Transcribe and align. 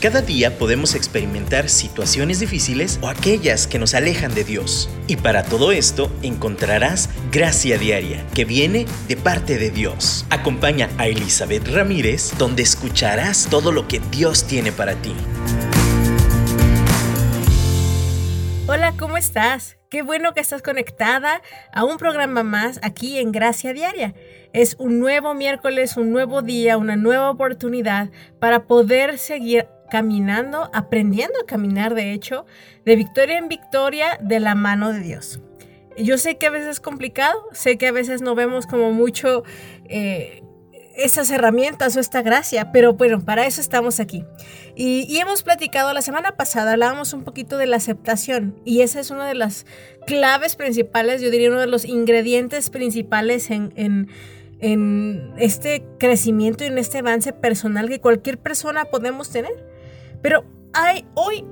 Cada 0.00 0.22
día 0.22 0.56
podemos 0.56 0.94
experimentar 0.94 1.68
situaciones 1.68 2.40
difíciles 2.40 2.98
o 3.02 3.08
aquellas 3.08 3.66
que 3.66 3.78
nos 3.78 3.92
alejan 3.92 4.34
de 4.34 4.44
Dios. 4.44 4.88
Y 5.06 5.16
para 5.16 5.42
todo 5.42 5.72
esto 5.72 6.10
encontrarás 6.22 7.10
gracia 7.30 7.76
diaria 7.76 8.24
que 8.34 8.46
viene 8.46 8.86
de 9.08 9.18
parte 9.18 9.58
de 9.58 9.68
Dios. 9.68 10.24
Acompaña 10.30 10.88
a 10.96 11.06
Elizabeth 11.06 11.68
Ramírez 11.68 12.32
donde 12.38 12.62
escucharás 12.62 13.48
todo 13.50 13.72
lo 13.72 13.88
que 13.88 14.00
Dios 14.10 14.46
tiene 14.46 14.72
para 14.72 14.94
ti. 14.94 15.14
Hola, 18.68 18.94
¿cómo 18.98 19.18
estás? 19.18 19.76
Qué 19.90 20.00
bueno 20.00 20.32
que 20.32 20.40
estás 20.40 20.62
conectada 20.62 21.42
a 21.74 21.84
un 21.84 21.98
programa 21.98 22.42
más 22.42 22.80
aquí 22.82 23.18
en 23.18 23.32
Gracia 23.32 23.74
Diaria. 23.74 24.14
Es 24.54 24.76
un 24.78 24.98
nuevo 24.98 25.34
miércoles, 25.34 25.98
un 25.98 26.10
nuevo 26.10 26.40
día, 26.40 26.78
una 26.78 26.96
nueva 26.96 27.30
oportunidad 27.30 28.08
para 28.38 28.66
poder 28.66 29.18
seguir 29.18 29.66
caminando, 29.90 30.70
aprendiendo 30.72 31.38
a 31.40 31.46
caminar, 31.46 31.94
de 31.94 32.12
hecho, 32.12 32.46
de 32.84 32.96
victoria 32.96 33.38
en 33.38 33.48
victoria 33.48 34.18
de 34.22 34.40
la 34.40 34.54
mano 34.54 34.92
de 34.92 35.00
Dios. 35.00 35.40
Yo 35.98 36.16
sé 36.18 36.38
que 36.38 36.46
a 36.46 36.50
veces 36.50 36.68
es 36.68 36.80
complicado, 36.80 37.46
sé 37.52 37.76
que 37.76 37.88
a 37.88 37.92
veces 37.92 38.22
no 38.22 38.34
vemos 38.34 38.66
como 38.66 38.92
mucho 38.92 39.42
eh, 39.84 40.42
estas 40.96 41.30
herramientas 41.30 41.96
o 41.96 42.00
esta 42.00 42.22
gracia, 42.22 42.72
pero 42.72 42.94
bueno, 42.94 43.20
para 43.20 43.46
eso 43.46 43.60
estamos 43.60 44.00
aquí. 44.00 44.24
Y, 44.74 45.18
hemos 45.18 45.42
platicado, 45.42 45.92
la 45.92 46.00
semana 46.00 46.36
pasada 46.36 46.72
hablábamos 46.72 47.12
un 47.12 47.24
poquito 47.24 47.58
de 47.58 47.66
la 47.66 47.76
aceptación 47.76 48.60
y 48.64 48.80
esa 48.80 49.00
es 49.00 49.10
una 49.10 49.26
de 49.26 49.34
las 49.34 49.66
claves 50.06 50.56
principales, 50.56 51.20
yo 51.20 51.30
diría 51.30 51.50
uno 51.50 51.60
de 51.60 51.66
los 51.66 51.84
ingredientes 51.84 52.70
principales 52.70 53.50
en 53.50 54.08
en 54.60 55.32
este 55.38 55.84
crecimiento 55.98 56.64
y 56.64 56.68
en 56.68 56.78
este 56.78 56.98
avance 56.98 57.32
personal 57.32 57.88
que 57.88 58.00
cualquier 58.00 58.38
persona 58.38 58.84
podemos 58.84 59.30
tener. 59.30 59.52
Pero 60.22 60.44
hoy 61.14 61.44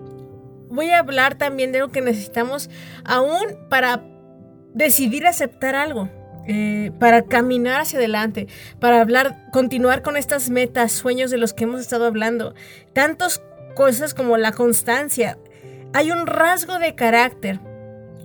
voy 0.69 0.91
a 0.91 0.99
hablar 0.99 1.37
también 1.37 1.73
de 1.73 1.81
lo 1.81 1.89
que 1.89 2.01
necesitamos 2.01 2.71
aún 3.05 3.57
para 3.69 4.03
decidir 4.75 5.27
aceptar 5.27 5.75
algo. 5.75 6.09
Eh, 6.51 6.93
para 6.99 7.25
caminar 7.25 7.83
hacia 7.83 7.99
adelante, 7.99 8.49
para 8.81 9.03
hablar, 9.03 9.51
continuar 9.53 10.01
con 10.01 10.17
estas 10.17 10.49
metas, 10.49 10.93
sueños 10.93 11.31
de 11.31 11.37
los 11.37 11.53
que 11.53 11.65
hemos 11.65 11.83
estado 11.83 12.07
hablando, 12.07 12.55
tantas 12.95 13.43
cosas 13.77 14.15
como 14.15 14.39
la 14.39 14.53
constancia. 14.53 15.37
Hay 15.93 16.11
un 16.11 16.27
rasgo 16.27 16.79
de 16.79 16.95
carácter 16.95 17.61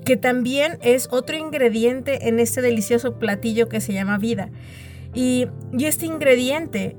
que 0.05 0.15
también 0.15 0.77
es 0.81 1.09
otro 1.11 1.35
ingrediente 1.35 2.29
en 2.29 2.39
este 2.39 2.61
delicioso 2.61 3.19
platillo 3.19 3.67
que 3.67 3.81
se 3.81 3.91
llama 3.91 4.17
vida. 4.17 4.51
Y, 5.13 5.47
y 5.77 5.83
este 5.83 6.05
ingrediente 6.05 6.95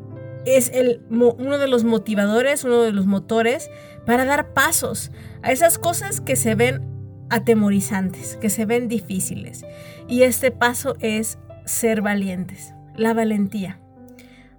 es 0.46 0.70
el, 0.74 1.02
uno 1.10 1.58
de 1.58 1.68
los 1.68 1.84
motivadores, 1.84 2.64
uno 2.64 2.82
de 2.82 2.92
los 2.92 3.06
motores 3.06 3.70
para 4.06 4.24
dar 4.24 4.52
pasos 4.52 5.10
a 5.42 5.52
esas 5.52 5.78
cosas 5.78 6.20
que 6.20 6.36
se 6.36 6.54
ven 6.54 6.82
atemorizantes, 7.30 8.36
que 8.36 8.50
se 8.50 8.66
ven 8.66 8.88
difíciles. 8.88 9.64
Y 10.08 10.22
este 10.22 10.50
paso 10.50 10.96
es 11.00 11.38
ser 11.64 12.02
valientes, 12.02 12.74
la 12.96 13.14
valentía. 13.14 13.80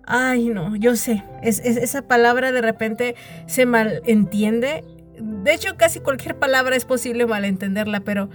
Ay, 0.08 0.50
no, 0.50 0.76
yo 0.76 0.96
sé, 0.96 1.24
es, 1.42 1.60
esa 1.60 2.04
palabra 2.04 2.52
de 2.52 2.62
repente 2.62 3.16
se 3.48 3.66
malentiende. 3.66 4.84
De 5.20 5.54
hecho, 5.54 5.78
casi 5.78 6.00
cualquier 6.00 6.38
palabra 6.38 6.76
es 6.76 6.86
posible 6.86 7.26
malentenderla, 7.26 8.02
pero 8.02 8.30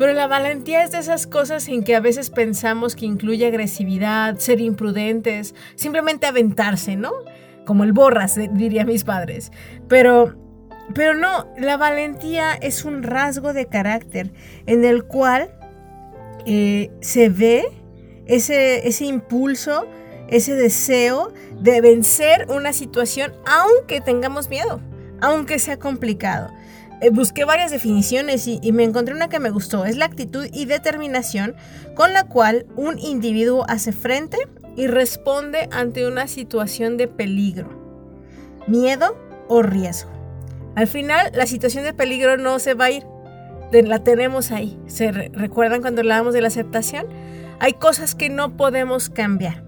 pero 0.00 0.14
la 0.14 0.26
valentía 0.26 0.82
es 0.82 0.92
de 0.92 0.98
esas 0.98 1.26
cosas 1.26 1.68
en 1.68 1.84
que 1.84 1.94
a 1.94 2.00
veces 2.00 2.30
pensamos 2.30 2.96
que 2.96 3.04
incluye 3.04 3.46
agresividad, 3.46 4.38
ser 4.38 4.62
imprudentes, 4.62 5.54
simplemente 5.74 6.26
aventarse, 6.26 6.96
¿no? 6.96 7.12
Como 7.66 7.84
el 7.84 7.92
borras, 7.92 8.38
eh, 8.38 8.48
diría 8.50 8.86
mis 8.86 9.04
padres. 9.04 9.52
Pero, 9.88 10.36
pero 10.94 11.12
no, 11.12 11.52
la 11.58 11.76
valentía 11.76 12.54
es 12.54 12.86
un 12.86 13.02
rasgo 13.02 13.52
de 13.52 13.66
carácter 13.66 14.32
en 14.64 14.86
el 14.86 15.04
cual 15.04 15.50
eh, 16.46 16.90
se 17.02 17.28
ve 17.28 17.66
ese, 18.24 18.88
ese 18.88 19.04
impulso, 19.04 19.86
ese 20.28 20.54
deseo 20.54 21.30
de 21.60 21.82
vencer 21.82 22.46
una 22.48 22.72
situación 22.72 23.34
aunque 23.46 24.00
tengamos 24.00 24.48
miedo, 24.48 24.80
aunque 25.20 25.58
sea 25.58 25.78
complicado. 25.78 26.50
Eh, 27.00 27.08
busqué 27.10 27.46
varias 27.46 27.70
definiciones 27.70 28.46
y, 28.46 28.60
me 28.72 28.84
encontré 28.84 29.14
una 29.14 29.28
que 29.28 29.40
me 29.40 29.50
gustó. 29.50 29.86
Es 29.86 29.96
la 29.96 30.04
actitud 30.04 30.46
y 30.52 30.66
determinación 30.66 31.54
con 31.94 32.12
la 32.12 32.24
cual 32.24 32.66
un 32.76 32.98
individuo 32.98 33.64
hace 33.68 33.92
frente 33.92 34.36
y 34.76 34.86
responde 34.86 35.68
ante 35.72 36.06
una 36.06 36.28
situación 36.28 36.96
de 36.96 37.08
peligro, 37.08 37.68
miedo 38.66 39.16
o 39.48 39.62
riesgo. 39.62 40.10
Al 40.76 40.86
final, 40.86 41.32
la 41.34 41.46
situación 41.46 41.84
de 41.84 41.94
peligro 41.94 42.36
no 42.36 42.58
se 42.58 42.74
va 42.74 42.86
a 42.86 42.90
ir, 42.90 43.04
la 43.72 44.04
tenemos 44.04 44.52
ahí. 44.52 44.78
¿Se 44.86 45.10
recuerdan 45.10 45.80
cuando 45.80 46.02
hablábamos 46.02 46.34
de 46.34 46.42
la 46.42 46.48
aceptación? 46.48 47.06
Hay 47.60 47.72
cosas 47.72 48.14
que 48.14 48.28
no 48.28 48.56
podemos 48.56 49.08
cambiar, 49.10 49.64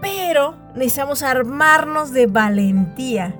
pero 0.00 0.56
necesitamos 0.74 1.22
armarnos 1.22 2.12
de 2.12 2.26
valentía 2.26 3.36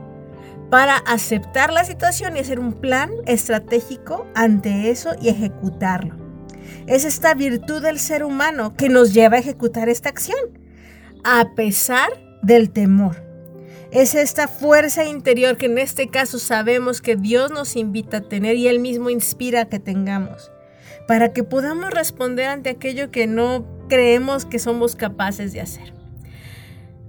para 0.70 0.96
aceptar 0.96 1.72
la 1.72 1.84
situación 1.84 2.36
y 2.36 2.40
hacer 2.40 2.58
un 2.58 2.72
plan 2.72 3.10
estratégico 3.26 4.26
ante 4.34 4.90
eso 4.90 5.10
y 5.20 5.28
ejecutarlo. 5.28 6.16
Es 6.86 7.04
esta 7.04 7.34
virtud 7.34 7.82
del 7.82 7.98
ser 7.98 8.24
humano 8.24 8.74
que 8.76 8.88
nos 8.88 9.14
lleva 9.14 9.36
a 9.36 9.40
ejecutar 9.40 9.88
esta 9.88 10.08
acción, 10.08 10.38
a 11.22 11.54
pesar 11.54 12.10
del 12.42 12.70
temor. 12.70 13.22
Es 13.90 14.14
esta 14.14 14.48
fuerza 14.48 15.04
interior 15.04 15.56
que 15.56 15.66
en 15.66 15.78
este 15.78 16.08
caso 16.08 16.38
sabemos 16.38 17.00
que 17.00 17.16
Dios 17.16 17.50
nos 17.52 17.76
invita 17.76 18.16
a 18.18 18.28
tener 18.28 18.56
y 18.56 18.66
Él 18.66 18.80
mismo 18.80 19.08
inspira 19.08 19.68
que 19.68 19.78
tengamos, 19.78 20.50
para 21.06 21.32
que 21.32 21.44
podamos 21.44 21.90
responder 21.90 22.46
ante 22.46 22.70
aquello 22.70 23.10
que 23.10 23.26
no 23.26 23.64
creemos 23.88 24.44
que 24.44 24.58
somos 24.58 24.96
capaces 24.96 25.52
de 25.52 25.60
hacer. 25.60 25.94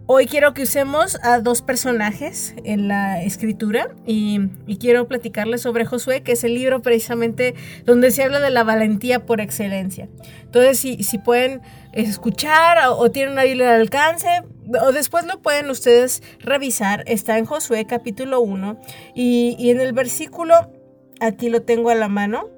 Hoy 0.07 0.27
quiero 0.27 0.53
que 0.53 0.61
usemos 0.61 1.17
a 1.23 1.39
dos 1.39 1.63
personajes 1.63 2.53
en 2.63 2.87
la 2.87 3.23
escritura 3.23 3.95
y, 4.05 4.49
quiero 4.79 5.07
platicarles 5.07 5.63
sobre 5.63 5.83
Josué, 5.85 6.21
que 6.21 6.33
es 6.33 6.43
el 6.43 6.53
libro 6.53 6.83
precisamente 6.83 7.55
donde 7.85 8.11
se 8.11 8.21
habla 8.21 8.39
de 8.39 8.51
la 8.51 8.63
valentía 8.63 9.25
por 9.25 9.41
excelencia. 9.41 10.07
Entonces, 10.43 10.77
si, 10.77 11.01
si 11.01 11.17
pueden 11.17 11.61
escuchar 11.91 12.77
o, 12.87 13.09
tienen 13.09 13.33
una 13.33 13.45
Biblia 13.45 13.73
al 13.73 13.81
alcance, 13.81 14.43
o 14.79 14.91
después 14.91 15.25
lo 15.25 15.41
pueden 15.41 15.71
ustedes 15.71 16.21
revisar, 16.39 17.03
está 17.07 17.39
en 17.39 17.45
Josué 17.45 17.87
capítulo 17.87 18.41
1 18.41 18.79
y, 19.15 19.55
y 19.57 19.71
en 19.71 19.81
el 19.81 19.93
versículo, 19.93 20.71
aquí 21.19 21.49
lo 21.49 21.63
tengo 21.63 21.89
a 21.89 21.95
la 21.95 22.09
mano, 22.09 22.49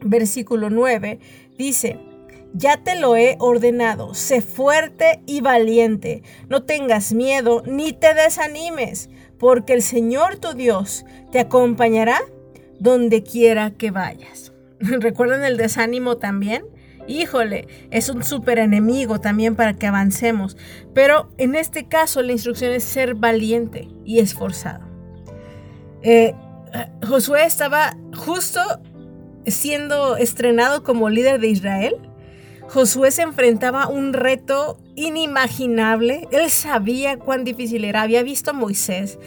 versículo 0.00 0.70
9, 0.70 1.18
dice, 1.58 1.98
ya 2.54 2.82
te 2.82 2.98
lo 2.98 3.16
he 3.16 3.36
ordenado, 3.38 4.14
sé 4.14 4.42
fuerte 4.42 5.22
y 5.26 5.40
valiente, 5.40 6.22
no 6.48 6.64
tengas 6.64 7.12
miedo 7.12 7.62
ni 7.66 7.92
te 7.92 8.14
desanimes, 8.14 9.08
porque 9.38 9.72
el 9.72 9.82
Señor 9.82 10.36
tu 10.36 10.52
Dios 10.52 11.04
te 11.30 11.40
acompañará 11.40 12.20
donde 12.78 13.22
quiera 13.22 13.72
que 13.72 13.90
vayas. 13.90 14.52
¿Recuerdan 14.80 15.44
el 15.44 15.56
desánimo 15.56 16.18
también? 16.18 16.64
Híjole, 17.08 17.66
es 17.90 18.08
un 18.10 18.22
súper 18.22 18.58
enemigo 18.58 19.20
también 19.20 19.56
para 19.56 19.74
que 19.74 19.86
avancemos, 19.86 20.56
pero 20.94 21.32
en 21.38 21.56
este 21.56 21.88
caso 21.88 22.22
la 22.22 22.32
instrucción 22.32 22.72
es 22.72 22.84
ser 22.84 23.14
valiente 23.14 23.88
y 24.04 24.20
esforzado. 24.20 24.86
Eh, 26.02 26.34
Josué 27.06 27.44
estaba 27.44 27.96
justo 28.16 28.60
siendo 29.46 30.16
estrenado 30.16 30.84
como 30.84 31.10
líder 31.10 31.40
de 31.40 31.48
Israel 31.48 32.11
Josué 32.68 33.10
se 33.10 33.22
enfrentaba 33.22 33.84
a 33.84 33.88
un 33.88 34.12
reto 34.12 34.78
inimaginable. 34.94 36.28
Él 36.30 36.50
sabía 36.50 37.18
cuán 37.18 37.44
difícil 37.44 37.84
era. 37.84 38.02
Había 38.02 38.22
visto 38.22 38.50
a 38.50 38.54
Moisés, 38.54 39.18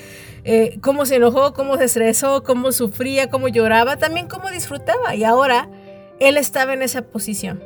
eh, 0.43 0.77
cómo 0.81 1.05
se 1.05 1.15
enojó, 1.15 1.53
cómo 1.53 1.77
se 1.77 1.85
estresó, 1.85 2.43
cómo 2.43 2.71
sufría, 2.71 3.29
cómo 3.29 3.47
lloraba, 3.47 3.97
también 3.97 4.27
cómo 4.27 4.49
disfrutaba. 4.49 5.15
Y 5.15 5.23
ahora 5.23 5.69
él 6.19 6.37
estaba 6.37 6.73
en 6.73 6.81
esa 6.81 7.03
posición. 7.03 7.63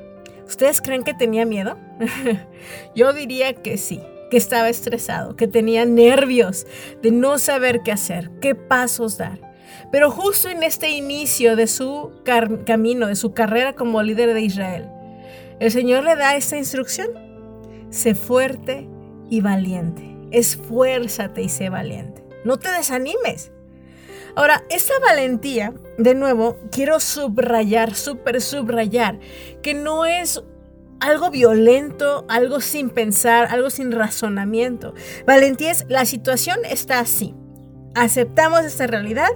¿Ustedes 0.48 0.82
creen 0.82 1.04
que 1.04 1.14
tenía 1.14 1.46
miedo? 1.46 1.78
Yo 2.96 3.14
diría 3.14 3.54
que 3.54 3.78
sí, 3.78 4.02
que 4.32 4.38
estaba 4.38 4.70
estresado, 4.70 5.36
que 5.36 5.48
tenía 5.48 5.86
nervios 5.86 6.66
de 7.02 7.12
no 7.12 7.38
saber 7.38 7.82
qué 7.84 7.92
hacer, 7.92 8.32
qué 8.42 8.56
pasos 8.56 9.18
dar. 9.18 9.40
Pero 9.92 10.12
justo 10.12 10.50
en 10.50 10.64
este 10.64 10.90
inicio 10.90 11.56
de 11.56 11.68
su 11.68 12.12
camino, 12.66 13.08
de 13.08 13.16
su 13.16 13.34
carrera 13.34 13.74
como 13.74 14.02
líder 14.02 14.34
de 14.34 14.42
Israel, 14.42 14.90
el 15.60 15.72
Señor 15.72 16.04
le 16.04 16.16
da 16.16 16.36
esta 16.36 16.58
instrucción. 16.58 17.10
Sé 17.90 18.16
fuerte 18.16 18.88
y 19.30 19.42
valiente. 19.42 20.16
Esfuérzate 20.32 21.42
y 21.42 21.50
sé 21.50 21.70
valiente. 21.70 22.24
No 22.46 22.58
te 22.58 22.72
desanimes. 22.72 23.52
Ahora, 24.36 24.64
esa 24.70 24.94
valentía, 25.00 25.74
de 25.98 26.16
nuevo, 26.16 26.58
quiero 26.72 27.00
subrayar, 27.00 27.96
súper 27.96 28.42
subrayar, 28.42 29.20
que 29.62 29.74
no 29.74 30.06
es 30.06 30.42
algo 31.00 31.30
violento, 31.30 32.26
algo 32.30 32.62
sin 32.62 32.90
pensar, 32.90 33.48
algo 33.50 33.70
sin 33.70 33.92
razonamiento. 33.92 34.94
Valentía 35.26 35.72
es, 35.72 35.86
la 35.90 36.06
situación 36.06 36.60
está 36.64 37.00
así. 37.00 37.34
Aceptamos 37.96 38.64
esta 38.66 38.88
realidad. 38.88 39.30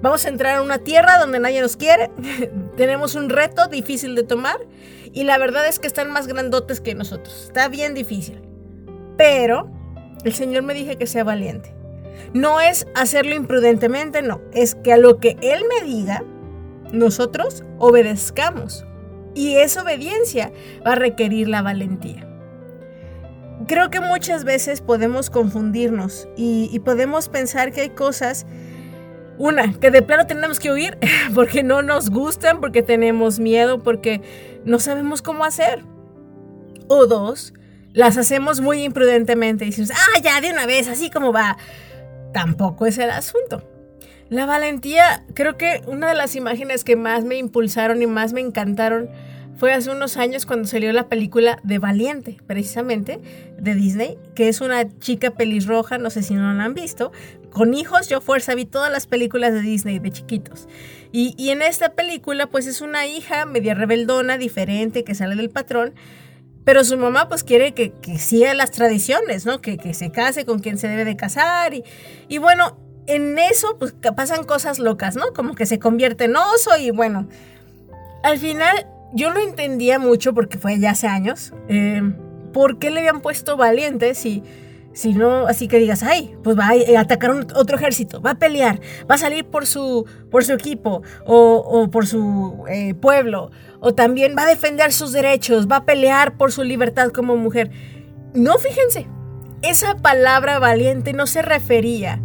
Vamos 0.00 0.24
a 0.24 0.28
entrar 0.28 0.56
a 0.56 0.62
una 0.62 0.78
tierra 0.78 1.18
donde 1.18 1.40
nadie 1.40 1.60
nos 1.60 1.76
quiere. 1.76 2.10
Tenemos 2.76 3.14
un 3.14 3.28
reto 3.28 3.66
difícil 3.66 4.14
de 4.14 4.22
tomar. 4.22 4.58
Y 5.12 5.24
la 5.24 5.38
verdad 5.38 5.66
es 5.66 5.78
que 5.78 5.86
están 5.86 6.10
más 6.10 6.26
grandotes 6.26 6.80
que 6.80 6.94
nosotros. 6.94 7.44
Está 7.46 7.68
bien 7.68 7.94
difícil. 7.94 8.40
Pero 9.16 9.70
el 10.24 10.34
Señor 10.34 10.62
me 10.62 10.74
dije 10.74 10.96
que 10.96 11.06
sea 11.06 11.24
valiente. 11.24 11.74
No 12.32 12.60
es 12.60 12.86
hacerlo 12.94 13.34
imprudentemente, 13.34 14.22
no. 14.22 14.40
Es 14.52 14.74
que 14.74 14.92
a 14.92 14.96
lo 14.96 15.18
que 15.18 15.36
Él 15.42 15.62
me 15.68 15.86
diga, 15.86 16.24
nosotros 16.92 17.64
obedezcamos. 17.78 18.84
Y 19.34 19.56
esa 19.56 19.82
obediencia 19.82 20.52
va 20.86 20.92
a 20.92 20.96
requerir 20.96 21.48
la 21.48 21.62
valentía. 21.62 22.26
Creo 23.66 23.90
que 23.90 24.00
muchas 24.00 24.44
veces 24.44 24.80
podemos 24.80 25.30
confundirnos 25.30 26.28
y, 26.36 26.78
podemos 26.80 27.28
pensar 27.28 27.72
que 27.72 27.82
hay 27.82 27.90
cosas, 27.90 28.46
una, 29.38 29.72
que 29.72 29.90
de 29.90 30.02
plano 30.02 30.26
tenemos 30.26 30.58
que 30.60 30.70
huir 30.70 30.98
porque 31.34 31.62
no 31.62 31.82
nos 31.82 32.10
gustan, 32.10 32.60
porque 32.60 32.82
tenemos 32.82 33.38
miedo, 33.38 33.82
porque 33.82 34.20
no 34.64 34.78
sabemos 34.78 35.22
cómo 35.22 35.44
hacer. 35.44 35.84
O 36.88 37.06
dos, 37.06 37.52
las 37.92 38.16
hacemos 38.16 38.60
muy 38.60 38.82
imprudentemente 38.82 39.64
y 39.64 39.70
decimos, 39.70 39.90
ah, 39.92 40.20
ya 40.22 40.40
de 40.40 40.50
una 40.50 40.66
vez, 40.66 40.88
así 40.88 41.10
como 41.10 41.32
va. 41.32 41.56
Tampoco 42.32 42.86
es 42.86 42.98
el 42.98 43.10
asunto. 43.10 43.62
La 44.28 44.44
valentía, 44.44 45.24
creo 45.34 45.56
que 45.56 45.82
una 45.86 46.08
de 46.08 46.14
las 46.14 46.34
imágenes 46.34 46.84
que 46.84 46.96
más 46.96 47.24
me 47.24 47.36
impulsaron 47.36 48.02
y 48.02 48.06
más 48.06 48.32
me 48.32 48.40
encantaron 48.40 49.08
fue 49.56 49.72
hace 49.72 49.90
unos 49.90 50.16
años 50.16 50.44
cuando 50.44 50.68
salió 50.68 50.92
la 50.92 51.08
película 51.08 51.58
de 51.62 51.78
Valiente, 51.78 52.36
precisamente, 52.46 53.20
de 53.58 53.74
Disney, 53.74 54.18
que 54.34 54.48
es 54.48 54.60
una 54.60 54.98
chica 54.98 55.30
pelirroja, 55.30 55.96
no 55.96 56.10
sé 56.10 56.22
si 56.22 56.34
no 56.34 56.52
la 56.52 56.64
han 56.64 56.74
visto, 56.74 57.12
con 57.56 57.72
hijos, 57.72 58.10
yo 58.10 58.20
fuerza 58.20 58.54
vi 58.54 58.66
todas 58.66 58.92
las 58.92 59.06
películas 59.06 59.54
de 59.54 59.62
Disney 59.62 59.98
de 59.98 60.10
chiquitos. 60.10 60.68
Y, 61.10 61.48
en 61.48 61.62
esta 61.62 61.94
película, 61.94 62.48
pues 62.48 62.66
es 62.66 62.82
una 62.82 63.06
hija 63.06 63.46
media 63.46 63.72
rebeldona, 63.72 64.36
diferente, 64.36 65.04
que 65.04 65.14
sale 65.14 65.36
del 65.36 65.48
patrón, 65.48 65.94
pero 66.64 66.84
su 66.84 66.98
mamá 66.98 67.30
pues 67.30 67.44
quiere 67.44 67.72
que, 67.72 67.92
que 67.92 68.18
siga 68.18 68.52
las 68.52 68.72
tradiciones, 68.72 69.46
¿no? 69.46 69.62
Que, 69.62 69.78
que, 69.78 69.94
se 69.94 70.12
case 70.12 70.44
con 70.44 70.58
quien 70.58 70.76
se 70.76 70.86
debe 70.86 71.06
de 71.06 71.16
casar. 71.16 71.72
Y, 71.72 71.82
y 72.28 72.36
bueno, 72.36 72.76
en 73.06 73.38
eso 73.38 73.78
pues 73.78 73.94
pasan 74.14 74.44
cosas 74.44 74.78
locas, 74.78 75.16
¿no? 75.16 75.32
Como 75.32 75.54
que 75.54 75.64
se 75.64 75.78
convierte 75.78 76.24
en 76.24 76.36
oso 76.36 76.76
y 76.76 76.90
bueno, 76.90 77.26
al 78.22 78.36
final 78.36 78.86
yo 79.14 79.32
no 79.32 79.40
entendía 79.40 79.98
mucho 79.98 80.34
porque 80.34 80.58
fue 80.58 80.78
ya 80.78 80.90
hace 80.90 81.06
años. 81.06 81.54
Eh, 81.70 82.02
¿Por 82.52 82.78
qué 82.78 82.90
le 82.90 82.98
habían 82.98 83.22
puesto 83.22 83.56
valiente 83.56 84.14
si, 84.14 84.42
si 84.96 85.12
no, 85.12 85.46
así 85.46 85.68
que 85.68 85.78
digas, 85.78 86.02
ay, 86.02 86.34
pues 86.42 86.58
va 86.58 86.70
a 86.70 87.00
atacar 87.00 87.30
otro 87.54 87.76
ejército, 87.76 88.22
va 88.22 88.30
a 88.30 88.38
pelear, 88.38 88.80
va 89.08 89.16
a 89.16 89.18
salir 89.18 89.44
por 89.44 89.66
su, 89.66 90.06
por 90.30 90.42
su 90.42 90.54
equipo 90.54 91.02
o, 91.26 91.90
por 91.92 92.06
su 92.06 92.64
eh, 92.66 92.94
pueblo, 92.94 93.50
o 93.80 93.92
también 93.92 94.34
va 94.36 94.44
a 94.44 94.46
defender 94.46 94.94
sus 94.94 95.12
derechos, 95.12 95.68
va 95.70 95.76
a 95.76 95.84
pelear 95.84 96.38
por 96.38 96.50
su 96.50 96.64
libertad 96.64 97.10
como 97.10 97.36
mujer? 97.36 97.70
No, 98.32 98.56
fíjense, 98.56 99.06
esa 99.60 99.96
palabra 99.96 100.58
valiente 100.60 101.12
no 101.12 101.26
se 101.26 101.42
refería 101.42 102.18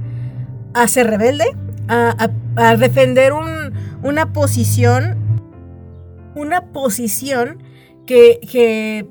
a 0.73 0.87
ser 0.87 1.07
rebelde, 1.07 1.53
a, 1.89 2.29
defender 2.77 3.33
una 3.33 4.31
posición, 4.31 5.17
una 6.35 6.71
posición 6.71 7.61
que, 8.05 8.39
que, 8.49 9.09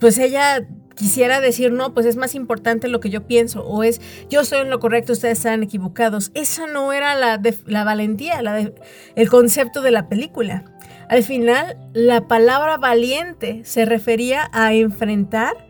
pues 0.00 0.16
ella 0.16 0.66
quisiera 0.94 1.40
decir, 1.40 1.72
no, 1.72 1.94
pues 1.94 2.06
es 2.06 2.16
más 2.16 2.34
importante 2.34 2.88
lo 2.88 3.00
que 3.00 3.10
yo 3.10 3.26
pienso, 3.26 3.64
o 3.64 3.82
es 3.82 4.00
yo 4.28 4.40
estoy 4.40 4.60
en 4.60 4.70
lo 4.70 4.80
correcto, 4.80 5.12
ustedes 5.12 5.38
están 5.38 5.62
equivocados. 5.62 6.30
Esa 6.34 6.66
no 6.66 6.92
era 6.92 7.14
la, 7.14 7.40
la 7.66 7.84
valentía, 7.84 8.42
la 8.42 8.72
el 9.16 9.28
concepto 9.28 9.82
de 9.82 9.90
la 9.90 10.08
película. 10.08 10.64
Al 11.08 11.22
final, 11.22 11.76
la 11.92 12.26
palabra 12.28 12.76
valiente 12.78 13.62
se 13.64 13.84
refería 13.84 14.48
a 14.52 14.72
enfrentar 14.72 15.63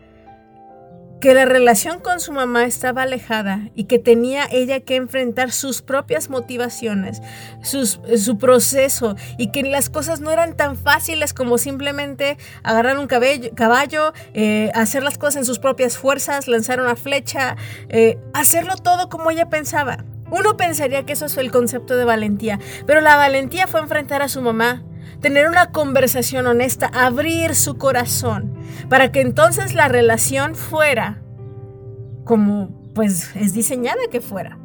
que 1.25 1.33
la 1.33 1.45
relación 1.45 2.01
con 2.01 2.19
su 2.19 2.31
mamá 2.33 2.65
estaba 2.65 3.01
alejada 3.01 3.71
y 3.73 3.85
que 3.85 3.97
tenía 3.97 4.45
ella 4.51 4.81
que 4.81 4.95
enfrentar 4.95 5.51
sus 5.51 5.81
propias 5.81 6.29
motivaciones, 6.29 7.19
su 7.63 8.37
proceso 8.37 9.15
y 9.39 9.47
que 9.47 9.63
las 9.63 9.89
cosas 9.89 10.19
no 10.21 10.29
eran 10.29 10.55
tan 10.55 10.77
fáciles 10.77 11.33
como 11.33 11.57
simplemente 11.57 12.37
agarrar 12.61 12.99
un 12.99 13.07
caballo, 13.07 14.13
eh, 14.35 14.69
hacer 14.75 15.01
las 15.01 15.17
cosas 15.17 15.37
en 15.37 15.45
sus 15.45 15.57
propias 15.57 15.97
fuerzas, 15.97 16.47
lanzar 16.47 16.79
una 16.79 16.95
flecha, 16.95 17.55
eh, 17.89 18.19
hacerlo 18.35 18.75
todo 18.75 19.09
como 19.09 19.31
ella 19.31 19.49
pensaba. 19.49 20.05
Uno 20.29 20.57
pensaría 20.57 21.07
que 21.07 21.13
eso 21.13 21.25
es 21.25 21.37
el 21.37 21.51
concepto 21.51 21.97
de 21.97 22.05
valentía, 22.05 22.59
pero 22.85 23.01
la 23.01 23.15
valentía 23.15 23.65
fue 23.65 23.79
enfrentar 23.79 24.21
a 24.21 24.29
su 24.29 24.43
mamá, 24.43 24.83
tener 25.25 25.47
una 25.47 25.71
conversación 25.71 26.45
honesta, 26.45 26.85
abrir 26.93 27.55
su 27.55 27.79
corazón, 27.79 28.53
para 28.89 29.11
que 29.11 29.21
entonces 29.21 29.73
la 29.73 29.87
relación 29.87 30.53
fuera 30.53 31.19
como 32.25 32.69
pues 32.93 33.35
es 33.35 33.51
diseñada 33.51 34.01
que 34.11 34.21
fuera. 34.21 34.59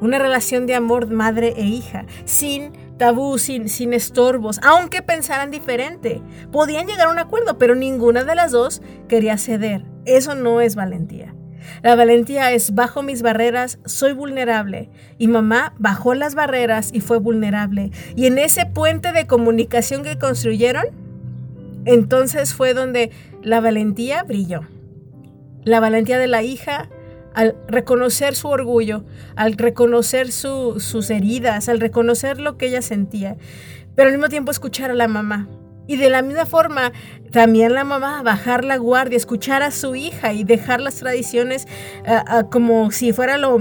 Una 0.00 0.18
relación 0.18 0.66
de 0.66 0.74
amor 0.74 1.10
madre 1.10 1.52
e 1.58 1.66
hija, 1.66 2.06
sin 2.24 2.72
tabú, 2.96 3.36
sin, 3.36 3.68
sin 3.68 3.92
estorbos, 3.92 4.58
aunque 4.62 5.02
pensaran 5.02 5.50
diferente. 5.50 6.22
Podían 6.50 6.86
llegar 6.86 7.08
a 7.08 7.10
un 7.10 7.18
acuerdo, 7.18 7.58
pero 7.58 7.74
ninguna 7.74 8.24
de 8.24 8.36
las 8.36 8.52
dos 8.52 8.80
quería 9.08 9.36
ceder. 9.36 9.84
Eso 10.06 10.34
no 10.34 10.62
es 10.62 10.76
valentía. 10.76 11.35
La 11.82 11.96
valentía 11.96 12.52
es 12.52 12.74
bajo 12.74 13.02
mis 13.02 13.22
barreras, 13.22 13.78
soy 13.84 14.12
vulnerable. 14.12 14.90
Y 15.18 15.28
mamá 15.28 15.74
bajó 15.78 16.14
las 16.14 16.34
barreras 16.34 16.90
y 16.92 17.00
fue 17.00 17.18
vulnerable. 17.18 17.90
Y 18.14 18.26
en 18.26 18.38
ese 18.38 18.66
puente 18.66 19.12
de 19.12 19.26
comunicación 19.26 20.02
que 20.02 20.18
construyeron, 20.18 20.86
entonces 21.84 22.54
fue 22.54 22.74
donde 22.74 23.10
la 23.42 23.60
valentía 23.60 24.22
brilló. 24.22 24.62
La 25.64 25.80
valentía 25.80 26.18
de 26.18 26.26
la 26.26 26.42
hija 26.42 26.88
al 27.34 27.54
reconocer 27.68 28.34
su 28.34 28.48
orgullo, 28.48 29.04
al 29.36 29.54
reconocer 29.54 30.32
sus 30.32 31.10
heridas, 31.10 31.68
al 31.68 31.80
reconocer 31.80 32.40
lo 32.40 32.56
que 32.56 32.68
ella 32.68 32.80
sentía, 32.80 33.36
pero 33.94 34.08
al 34.08 34.14
mismo 34.14 34.28
tiempo 34.28 34.50
escuchar 34.50 34.90
a 34.90 34.94
la 34.94 35.06
mamá. 35.06 35.46
Y 35.86 35.96
de 35.96 36.10
la 36.10 36.22
misma 36.22 36.46
forma, 36.46 36.92
también 37.30 37.74
la 37.74 37.84
mamá 37.84 38.22
bajar 38.22 38.64
la 38.64 38.76
guardia, 38.76 39.16
escuchar 39.16 39.62
a 39.62 39.70
su 39.70 39.94
hija 39.94 40.32
y 40.32 40.44
dejar 40.44 40.80
las 40.80 40.96
tradiciones 40.96 41.66
eh, 42.04 42.16
eh, 42.16 42.42
como 42.50 42.90
si 42.90 43.12
fuera 43.12 43.36
lo 43.38 43.60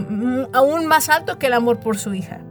aún 0.54 0.88
más 0.88 1.10
alto 1.10 1.38
que 1.38 1.48
el 1.48 1.54
amor 1.54 1.80
por 1.80 1.98
su 1.98 2.14
hija. 2.14 2.42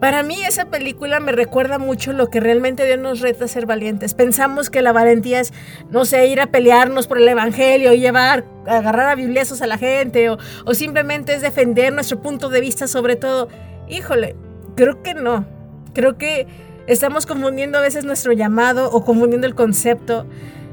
Para 0.00 0.22
mí 0.22 0.36
esa 0.44 0.66
película 0.66 1.18
me 1.18 1.32
recuerda 1.32 1.78
mucho 1.78 2.12
lo 2.12 2.28
que 2.28 2.38
realmente 2.38 2.84
Dios 2.84 2.98
nos 2.98 3.20
reta 3.20 3.46
a 3.46 3.48
ser 3.48 3.64
valientes. 3.64 4.12
Pensamos 4.12 4.68
que 4.68 4.82
la 4.82 4.92
valentía 4.92 5.40
es, 5.40 5.52
no 5.88 6.04
sé, 6.04 6.26
ir 6.26 6.40
a 6.42 6.48
pelearnos 6.48 7.06
por 7.06 7.18
el 7.18 7.26
Evangelio 7.26 7.94
llevar, 7.94 8.44
agarrar 8.66 9.08
a 9.08 9.14
bibliazos 9.14 9.62
a 9.62 9.66
la 9.66 9.78
gente 9.78 10.28
o, 10.28 10.38
o 10.66 10.74
simplemente 10.74 11.32
es 11.32 11.40
defender 11.40 11.92
nuestro 11.92 12.20
punto 12.20 12.50
de 12.50 12.60
vista 12.60 12.86
sobre 12.86 13.16
todo. 13.16 13.48
Híjole, 13.88 14.36
creo 14.76 15.02
que 15.02 15.14
no. 15.14 15.46
Creo 15.94 16.18
que 16.18 16.48
Estamos 16.86 17.24
confundiendo 17.24 17.78
a 17.78 17.80
veces 17.80 18.04
nuestro 18.04 18.32
llamado 18.32 18.90
o 18.90 19.04
confundiendo 19.04 19.46
el 19.46 19.54
concepto. 19.54 20.26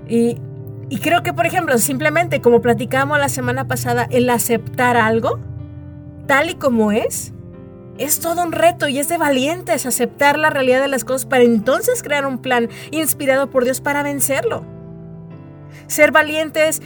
Y, 0.10 0.38
creo 1.02 1.24
que, 1.24 1.34
por 1.34 1.46
ejemplo, 1.46 1.78
simplemente 1.78 2.42
como 2.42 2.62
platicábamos 2.62 3.18
la 3.18 3.30
semana 3.30 3.68
pasada, 3.68 4.08
el 4.12 4.30
aceptar 4.30 4.98
algo 4.98 5.40
tal 6.28 6.50
y 6.50 6.56
como 6.56 6.92
es, 6.92 7.34
es 7.98 8.20
todo 8.20 8.44
un 8.44 8.52
reto 8.52 8.90
y 8.90 9.00
es 9.00 9.08
de 9.08 9.18
valientes 9.18 9.86
aceptar 9.86 10.38
la 10.38 10.50
realidad 10.50 10.82
de 10.82 10.88
las 10.90 11.06
cosas 11.06 11.26
para 11.26 11.44
entonces 11.44 12.04
crear 12.04 12.26
un 12.26 12.40
plan 12.40 12.70
inspirado 12.92 13.50
por 13.50 13.64
Dios 13.64 13.80
para 13.80 14.04
vencerlo. 14.04 14.66
Ser 15.88 16.12
valientes 16.12 16.82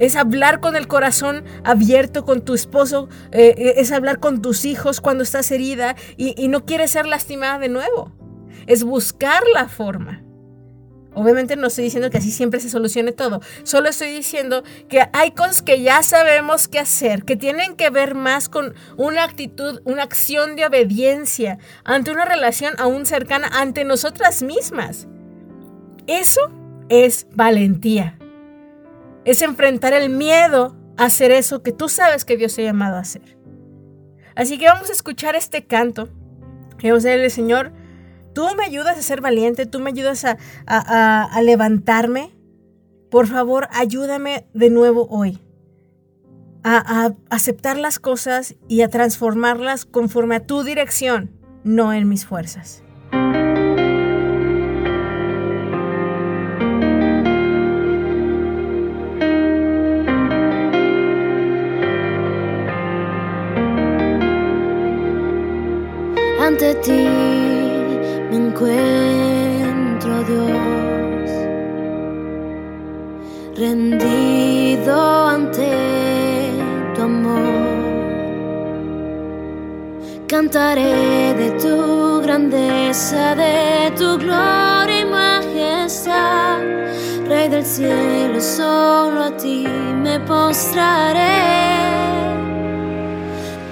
es 0.00 0.16
hablar 0.16 0.60
con 0.60 0.74
el 0.74 0.88
corazón 0.88 1.44
abierto 1.64 2.24
con 2.24 2.40
tu 2.40 2.54
esposo, 2.54 3.08
eh, 3.30 3.54
eh, 3.56 3.74
es 3.76 3.92
hablar 3.92 4.18
con 4.18 4.42
tus 4.42 4.64
hijos 4.64 5.00
cuando 5.00 5.22
estás 5.22 5.50
herida 5.52 5.94
y, 6.16 6.34
y 6.36 6.48
no 6.48 6.64
quieres 6.64 6.90
ser 6.90 7.06
lastimada 7.06 7.58
de 7.58 7.68
nuevo 7.68 8.10
es 8.66 8.84
buscar 8.84 9.42
la 9.54 9.68
forma. 9.68 10.22
Obviamente 11.14 11.56
no 11.56 11.66
estoy 11.66 11.84
diciendo 11.84 12.08
que 12.10 12.18
así 12.18 12.30
siempre 12.30 12.60
se 12.60 12.70
solucione 12.70 13.12
todo, 13.12 13.40
solo 13.64 13.90
estoy 13.90 14.10
diciendo 14.10 14.62
que 14.88 15.02
hay 15.12 15.32
cosas 15.32 15.60
que 15.60 15.82
ya 15.82 16.02
sabemos 16.02 16.68
qué 16.68 16.78
hacer, 16.78 17.24
que 17.24 17.36
tienen 17.36 17.76
que 17.76 17.90
ver 17.90 18.14
más 18.14 18.48
con 18.48 18.74
una 18.96 19.24
actitud, 19.24 19.82
una 19.84 20.04
acción 20.04 20.56
de 20.56 20.64
obediencia 20.64 21.58
ante 21.84 22.10
una 22.12 22.24
relación 22.24 22.74
aún 22.78 23.04
cercana 23.04 23.48
ante 23.52 23.84
nosotras 23.84 24.42
mismas. 24.42 25.06
Eso 26.06 26.40
es 26.88 27.26
valentía. 27.34 28.18
Es 29.24 29.42
enfrentar 29.42 29.92
el 29.92 30.08
miedo 30.08 30.76
a 30.96 31.04
hacer 31.04 31.30
eso 31.30 31.62
que 31.62 31.72
tú 31.72 31.88
sabes 31.88 32.24
que 32.24 32.36
Dios 32.36 32.54
te 32.54 32.62
ha 32.62 32.64
llamado 32.64 32.96
a 32.96 33.00
hacer. 33.00 33.36
Así 34.34 34.58
que 34.58 34.66
vamos 34.66 34.88
a 34.88 34.92
escuchar 34.92 35.36
este 35.36 35.66
canto. 35.66 36.08
Y 36.80 36.88
vamos 36.88 37.04
a 37.04 37.10
decirle, 37.10 37.30
Señor, 37.30 37.72
Tú 38.34 38.46
me 38.56 38.64
ayudas 38.64 38.98
a 38.98 39.02
ser 39.02 39.20
valiente, 39.20 39.66
tú 39.66 39.80
me 39.80 39.90
ayudas 39.90 40.24
a, 40.24 41.40
levantarme. 41.42 42.30
Por 43.10 43.26
favor, 43.26 43.68
ayúdame 43.72 44.46
de 44.54 44.70
nuevo 44.70 45.06
hoy. 45.10 45.38
a, 46.64 47.06
a 47.06 47.14
aceptar 47.30 47.76
las 47.76 47.98
cosas 47.98 48.54
y 48.68 48.82
a 48.82 48.88
transformarlas 48.88 49.84
conforme 49.84 50.36
a 50.36 50.46
tu 50.46 50.62
dirección, 50.62 51.32
no 51.64 51.92
en 51.92 52.08
mis 52.08 52.24
fuerzas. 52.24 52.82
ante 66.52 66.74
ti 66.84 67.21
rendido 73.72 75.28
ante 75.28 75.70
tu 76.94 77.02
amor. 77.02 77.40
Cantaré 80.26 81.34
de 81.40 81.48
tu 81.62 82.20
grandeza, 82.22 83.34
de 83.34 83.90
tu 83.98 84.18
gloria 84.18 85.00
y 85.00 85.04
majestad. 85.04 86.58
Rey 87.28 87.48
del 87.48 87.64
cielo, 87.64 88.40
solo 88.40 89.18
a 89.24 89.36
ti 89.42 89.66
me 90.04 90.20
postraré. 90.20 91.40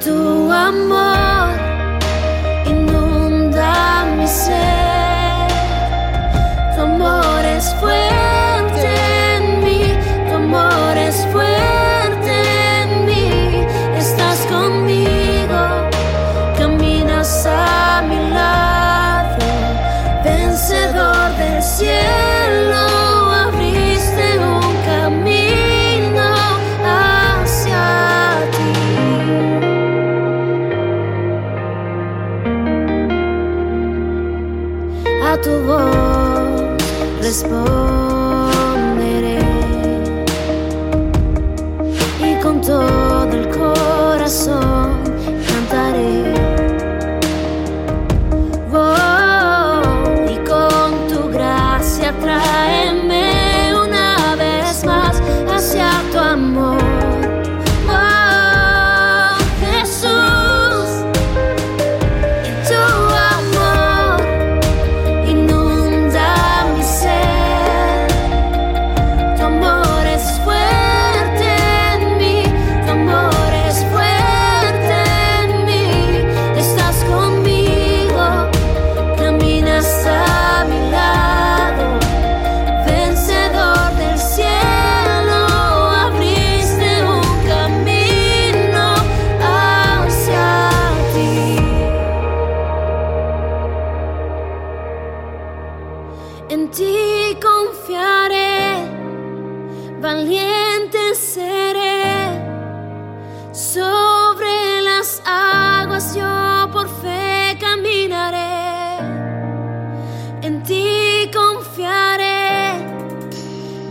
Tu 0.05 0.51
amor 0.51 1.40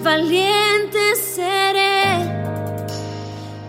valiente 0.09 1.15
seré. 1.15 2.03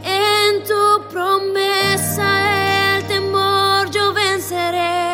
En 0.02 0.64
tu 0.68 0.82
promesa 1.12 2.28
el 2.94 3.04
temor 3.12 3.90
yo 3.90 4.04
venceré. 4.14 5.10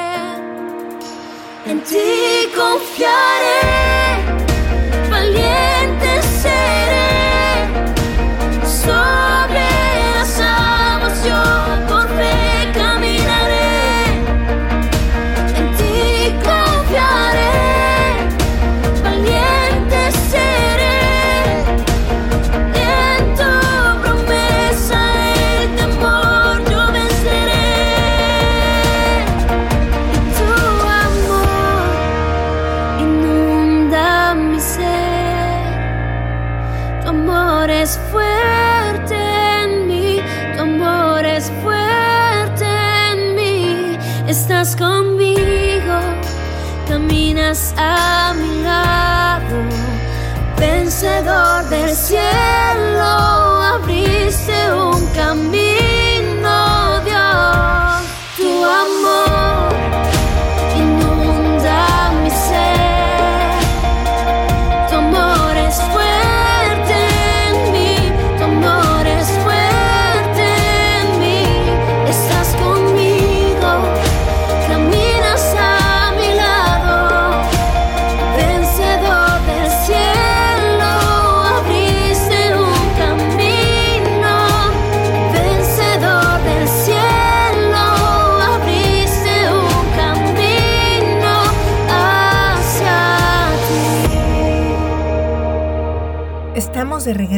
En 1.71 1.79
ti 1.89 2.09
confiaré, 2.55 3.76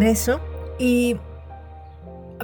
regreso 0.09 0.41
y 0.79 1.17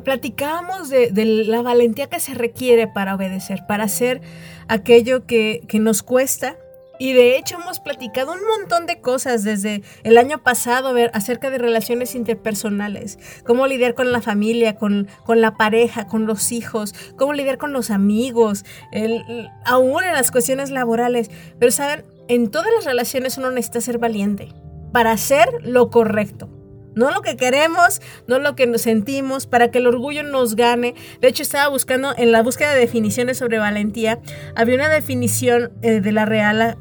platicábamos 0.04 0.90
de, 0.90 1.10
la 1.46 1.62
valentía 1.62 2.08
que 2.08 2.20
se 2.20 2.34
requiere 2.34 2.88
para 2.88 3.14
obedecer, 3.14 3.60
para 3.66 3.84
hacer 3.84 4.20
aquello 4.68 5.24
que, 5.26 5.62
que 5.68 5.78
nos 5.78 6.02
cuesta. 6.02 6.56
Y 6.98 7.12
de 7.12 7.36
hecho 7.36 7.56
hemos 7.60 7.80
platicado 7.80 8.32
un 8.32 8.38
montón 8.58 8.86
de 8.86 9.00
cosas 9.00 9.42
desde 9.42 9.82
el 10.04 10.16
año 10.16 10.42
pasado 10.44 10.92
ver, 10.94 11.10
acerca 11.12 11.50
de 11.50 11.58
relaciones 11.58 12.14
interpersonales, 12.14 13.18
cómo 13.44 13.66
lidiar 13.66 13.94
con 13.94 14.12
la 14.12 14.20
familia, 14.20 14.76
con, 14.76 15.08
con 15.24 15.40
la 15.40 15.56
pareja, 15.56 16.06
con 16.06 16.26
los 16.26 16.52
hijos, 16.52 16.94
cómo 17.16 17.32
lidiar 17.32 17.58
con 17.58 17.72
los 17.72 17.90
amigos, 17.90 18.64
el- 18.92 19.50
aún 19.64 20.04
en 20.04 20.12
las 20.12 20.30
cuestiones 20.30 20.70
laborales. 20.70 21.30
Pero 21.58 21.72
saben, 21.72 22.04
en 22.28 22.50
todas 22.50 22.68
las 22.76 22.84
relaciones 22.84 23.38
uno 23.38 23.50
necesita 23.50 23.80
ser 23.80 23.98
valiente 23.98 24.52
para 24.92 25.10
hacer 25.12 25.48
lo 25.62 25.90
correcto 25.90 26.48
No 26.94 27.10
lo 27.10 27.22
que 27.22 27.36
queremos, 27.36 28.00
no 28.26 28.38
lo 28.38 28.54
que 28.54 28.66
nos 28.66 28.82
sentimos, 28.82 29.46
para 29.46 29.70
que 29.70 29.78
el 29.78 29.86
orgullo 29.86 30.22
nos 30.22 30.56
gane. 30.56 30.94
De 31.20 31.28
hecho, 31.28 31.42
estaba 31.42 31.68
buscando, 31.68 32.14
en 32.16 32.32
la 32.32 32.42
búsqueda 32.42 32.72
de 32.72 32.80
definiciones 32.80 33.38
sobre 33.38 33.58
valentía, 33.58 34.20
había 34.54 34.76
una 34.76 34.88
definición 34.88 35.72
eh, 35.82 36.00
de 36.00 36.12
la 36.12 36.24
Real 36.24 36.76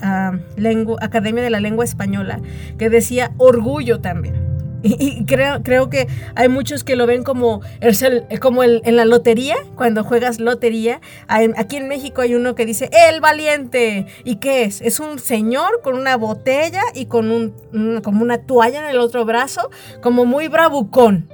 Lengua- 0.55 0.97
Academia 1.01 1.43
de 1.43 1.49
la 1.49 1.59
Lengua 1.59 1.83
Española 1.85 2.39
que 2.77 2.89
decía 2.89 3.31
orgullo 3.37 3.99
también. 4.01 4.52
Y, 4.85 5.23
creo, 5.25 5.63
creo 5.63 5.89
que 5.89 6.07
hay 6.35 6.49
muchos 6.49 6.83
que 6.83 6.97
lo 6.97 7.07
ven 7.07 7.23
como, 7.23 7.61
el- 7.79 8.39
como 8.41 8.63
el- 8.63 8.81
en 8.83 8.97
la 8.97 9.05
lotería, 9.05 9.55
cuando 9.75 10.03
juegas 10.03 10.41
lotería. 10.41 10.99
Aquí 11.27 11.77
en 11.77 11.87
México 11.87 12.21
hay 12.21 12.35
uno 12.35 12.53
que 12.53 12.65
dice, 12.65 12.89
el 13.09 13.21
valiente. 13.21 14.05
¿Y 14.25 14.35
qué 14.35 14.63
es? 14.63 14.81
Es 14.81 14.99
un 14.99 15.19
señor 15.19 15.79
con 15.81 15.95
una 15.97 16.17
botella 16.17 16.81
y 16.93 17.05
con 17.05 17.31
un- 17.31 18.01
como 18.03 18.21
una 18.23 18.39
toalla 18.39 18.79
en 18.83 18.89
el 18.89 18.99
otro 18.99 19.23
brazo, 19.23 19.69
como 20.01 20.25
muy 20.25 20.49
bravucón. 20.49 21.29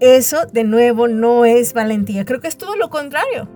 Eso, 0.00 0.44
de 0.52 0.64
nuevo, 0.64 1.06
no 1.08 1.44
es 1.44 1.72
valentía. 1.72 2.24
Creo 2.24 2.40
que 2.40 2.48
es 2.48 2.58
todo 2.58 2.74
lo 2.76 2.90
contrario. 2.90 3.48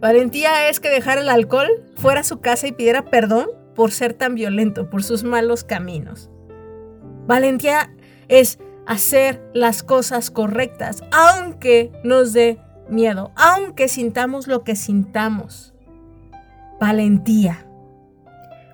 Valentía 0.00 0.68
es 0.68 0.80
que 0.80 0.90
dejara 0.90 1.20
el 1.20 1.28
alcohol 1.28 1.68
fuera 1.96 2.20
a 2.20 2.24
su 2.24 2.40
casa 2.40 2.66
y 2.66 2.72
pidiera 2.72 3.04
perdón 3.06 3.46
por 3.74 3.92
ser 3.92 4.14
tan 4.14 4.34
violento, 4.34 4.90
por 4.90 5.02
sus 5.04 5.22
malos 5.22 5.64
caminos. 5.64 6.28
Valentía 7.26 7.90
es 8.28 8.58
hacer 8.86 9.42
las 9.52 9.82
cosas 9.82 10.30
correctas, 10.30 11.02
aunque 11.10 11.92
nos 12.04 12.32
dé 12.32 12.58
miedo, 12.88 13.32
aunque 13.36 13.88
sintamos 13.88 14.46
lo 14.46 14.62
que 14.62 14.76
sintamos. 14.76 15.74
Valentía. 16.80 17.66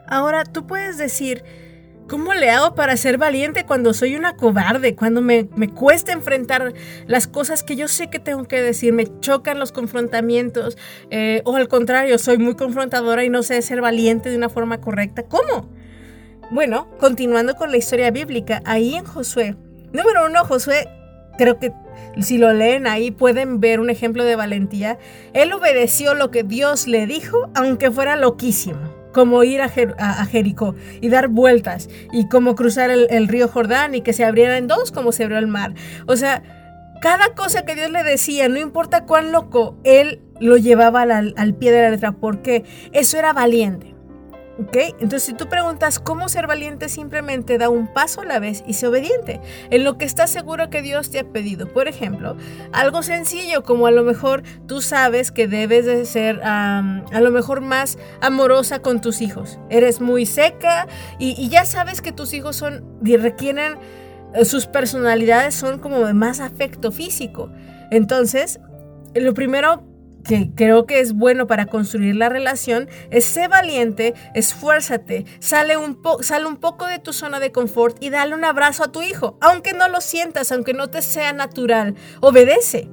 Ahora, 0.07 0.45
tú 0.45 0.67
puedes 0.67 0.99
decir, 0.99 1.45
¿cómo 2.09 2.35
le 2.35 2.51
hago 2.51 2.75
para 2.75 2.97
ser 2.97 3.17
valiente 3.17 3.65
cuando 3.65 3.95
soy 3.95 4.17
una 4.17 4.37
cobarde? 4.37 4.95
Cuando 4.95 5.23
me, 5.23 5.49
me 5.57 5.69
cuesta 5.69 6.13
enfrentar 6.13 6.75
las 7.07 7.27
cosas 7.27 7.63
que 7.63 7.77
yo 7.77 7.89
sé 7.89 8.11
que 8.11 8.19
tengo 8.19 8.45
que 8.45 8.61
decir, 8.61 8.93
me 8.93 9.07
chocan 9.21 9.59
los 9.59 9.73
confrontamientos, 9.73 10.77
eh, 11.11 11.41
o 11.45 11.57
al 11.57 11.69
contrario, 11.69 12.19
soy 12.19 12.39
muy 12.39 12.57
confrontadora 12.57 13.25
y 13.25 13.31
no 13.31 13.43
sé 13.43 13.63
ser 13.63 13.81
valiente 13.81 14.29
de 14.29 14.37
una 14.37 14.51
forma 14.51 14.81
correcta. 14.81 15.23
¿Cómo? 15.23 15.71
Bueno, 16.53 16.87
continuando 16.99 17.55
con 17.55 17.71
la 17.71 17.79
historia 17.79 18.11
bíblica, 18.11 18.61
ahí 18.67 18.95
en 18.95 19.05
Josué, 19.05 19.57
número 19.93 20.27
uno, 20.27 20.45
Josué, 20.45 20.87
creo 21.39 21.59
que 21.59 21.73
si 22.21 22.37
lo 22.37 22.53
leen 22.53 22.87
ahí 22.87 23.11
pueden 23.11 23.59
ver 23.59 23.81
un 23.81 23.89
ejemplo 23.89 24.23
de 24.25 24.37
valentía. 24.37 24.99
Él 25.33 25.51
obedeció 25.55 26.15
lo 26.15 26.31
que 26.31 26.43
Dios 26.43 26.87
le 26.87 27.07
dijo, 27.07 27.51
aunque 27.55 27.91
fuera 27.91 28.17
loquísimo, 28.17 28.79
como 29.15 29.43
ir 29.45 29.63
a, 29.63 29.71
Jer- 29.71 29.95
a- 29.99 30.21
a 30.21 30.27
Jericó 30.27 30.75
y 31.01 31.09
dar 31.09 31.29
vueltas, 31.29 31.89
y 32.13 32.29
como 32.29 32.55
cruzar 32.55 32.91
el, 32.91 33.07
el 33.09 33.29
río 33.29 33.49
Jordán 33.49 33.95
y 33.95 34.03
que 34.03 34.13
se 34.13 34.25
abriera 34.25 34.59
en 34.59 34.67
dos, 34.69 34.93
como 34.93 35.13
se 35.13 35.25
abrió 35.25 35.39
el 35.39 35.47
mar. 35.47 35.73
O 36.07 36.17
sea, 36.17 36.43
cada 37.01 37.35
cosa 37.35 37.65
que 37.65 37.75
Dios 37.75 37.91
le 37.91 38.03
decía, 38.03 38.49
no 38.51 38.59
importa 38.59 39.07
cuán 39.07 39.33
loco, 39.33 39.79
él 39.85 40.21
lo 40.39 40.59
llevaba 40.59 41.03
al, 41.03 41.33
al 41.37 41.55
pie 41.55 41.73
de 41.73 41.81
la 41.83 41.91
letra, 41.91 42.13
porque 42.13 42.65
eso 42.93 43.17
era 43.19 43.33
valiente. 43.33 43.92
¿Ok? 44.63 44.77
Entonces, 45.01 45.25
si 45.25 45.35
tú 45.35 45.49
preguntas 45.49 45.99
cómo 45.99 46.29
ser 46.29 46.47
valiente, 46.47 46.89
simplemente 46.89 47.59
da 47.59 47.69
un 47.69 47.93
paso 47.93 48.21
a 48.21 48.25
la 48.25 48.39
vez 48.39 48.63
y 48.67 48.75
sé 48.75 48.87
obediente 48.87 49.41
en 49.71 49.83
lo 49.83 49.99
que 49.99 50.05
estás 50.05 50.31
seguro 50.31 50.71
que 50.71 50.83
Dios 50.83 51.11
te 51.11 51.19
ha 51.19 51.25
pedido. 51.25 51.67
Por 51.67 51.89
ejemplo, 51.89 52.37
algo 52.73 53.03
sencillo 53.03 53.63
como 53.63 53.87
a 53.87 53.91
lo 53.91 54.05
mejor 54.05 54.43
tú 54.67 54.81
sabes 54.81 55.33
que 55.33 55.49
debes 55.49 55.87
de 55.87 56.05
ser 56.05 56.41
a 56.43 57.21
lo 57.21 57.31
mejor 57.31 57.61
más 57.61 57.99
amorosa 58.21 58.81
con 58.81 59.01
tus 59.01 59.21
hijos. 59.21 59.59
Eres 59.69 60.01
muy 60.01 60.27
seca 60.27 60.87
y, 61.19 61.35
y 61.39 61.49
ya 61.49 61.65
sabes 61.65 62.01
que 62.01 62.13
tus 62.13 62.33
hijos 62.33 62.57
son 62.57 62.85
y 63.05 63.17
requieren 63.17 63.79
eh, 64.35 64.45
sus 64.45 64.67
personalidades 64.67 65.55
son 65.55 65.79
como 65.79 66.07
de 66.07 66.15
más 66.15 66.41
afecto 66.41 66.93
físico. 66.93 67.51
Entonces, 67.91 68.61
lo 69.15 69.35
primero 69.35 69.83
que 70.25 70.51
creo 70.55 70.87
que 70.87 71.01
es 71.01 71.13
bueno 71.13 71.47
para 71.47 71.67
construir 71.67 72.17
la 72.17 72.29
relación 72.29 72.89
es 73.11 73.25
ser 73.25 73.49
valiente, 73.49 74.15
esfuérzate, 74.35 75.25
sale 75.41 75.77
un, 75.77 76.01
po- 76.01 76.23
sale 76.23 76.47
un 76.47 76.57
poco 76.57 76.87
de 76.87 76.99
tu 76.99 77.13
zona 77.13 77.41
de 77.41 77.53
confort 77.53 77.97
y 78.01 78.11
dale 78.11 78.35
un 78.35 78.45
abrazo 78.45 78.85
a 78.85 78.93
tu 78.93 79.03
hijo, 79.03 79.37
aunque 79.41 79.73
no 79.73 79.89
lo 79.89 80.01
sientas, 80.01 80.53
aunque 80.53 80.75
no 80.75 80.89
te 80.91 81.03
sea 81.03 81.33
natural. 81.33 81.95
Obedece, 82.21 82.89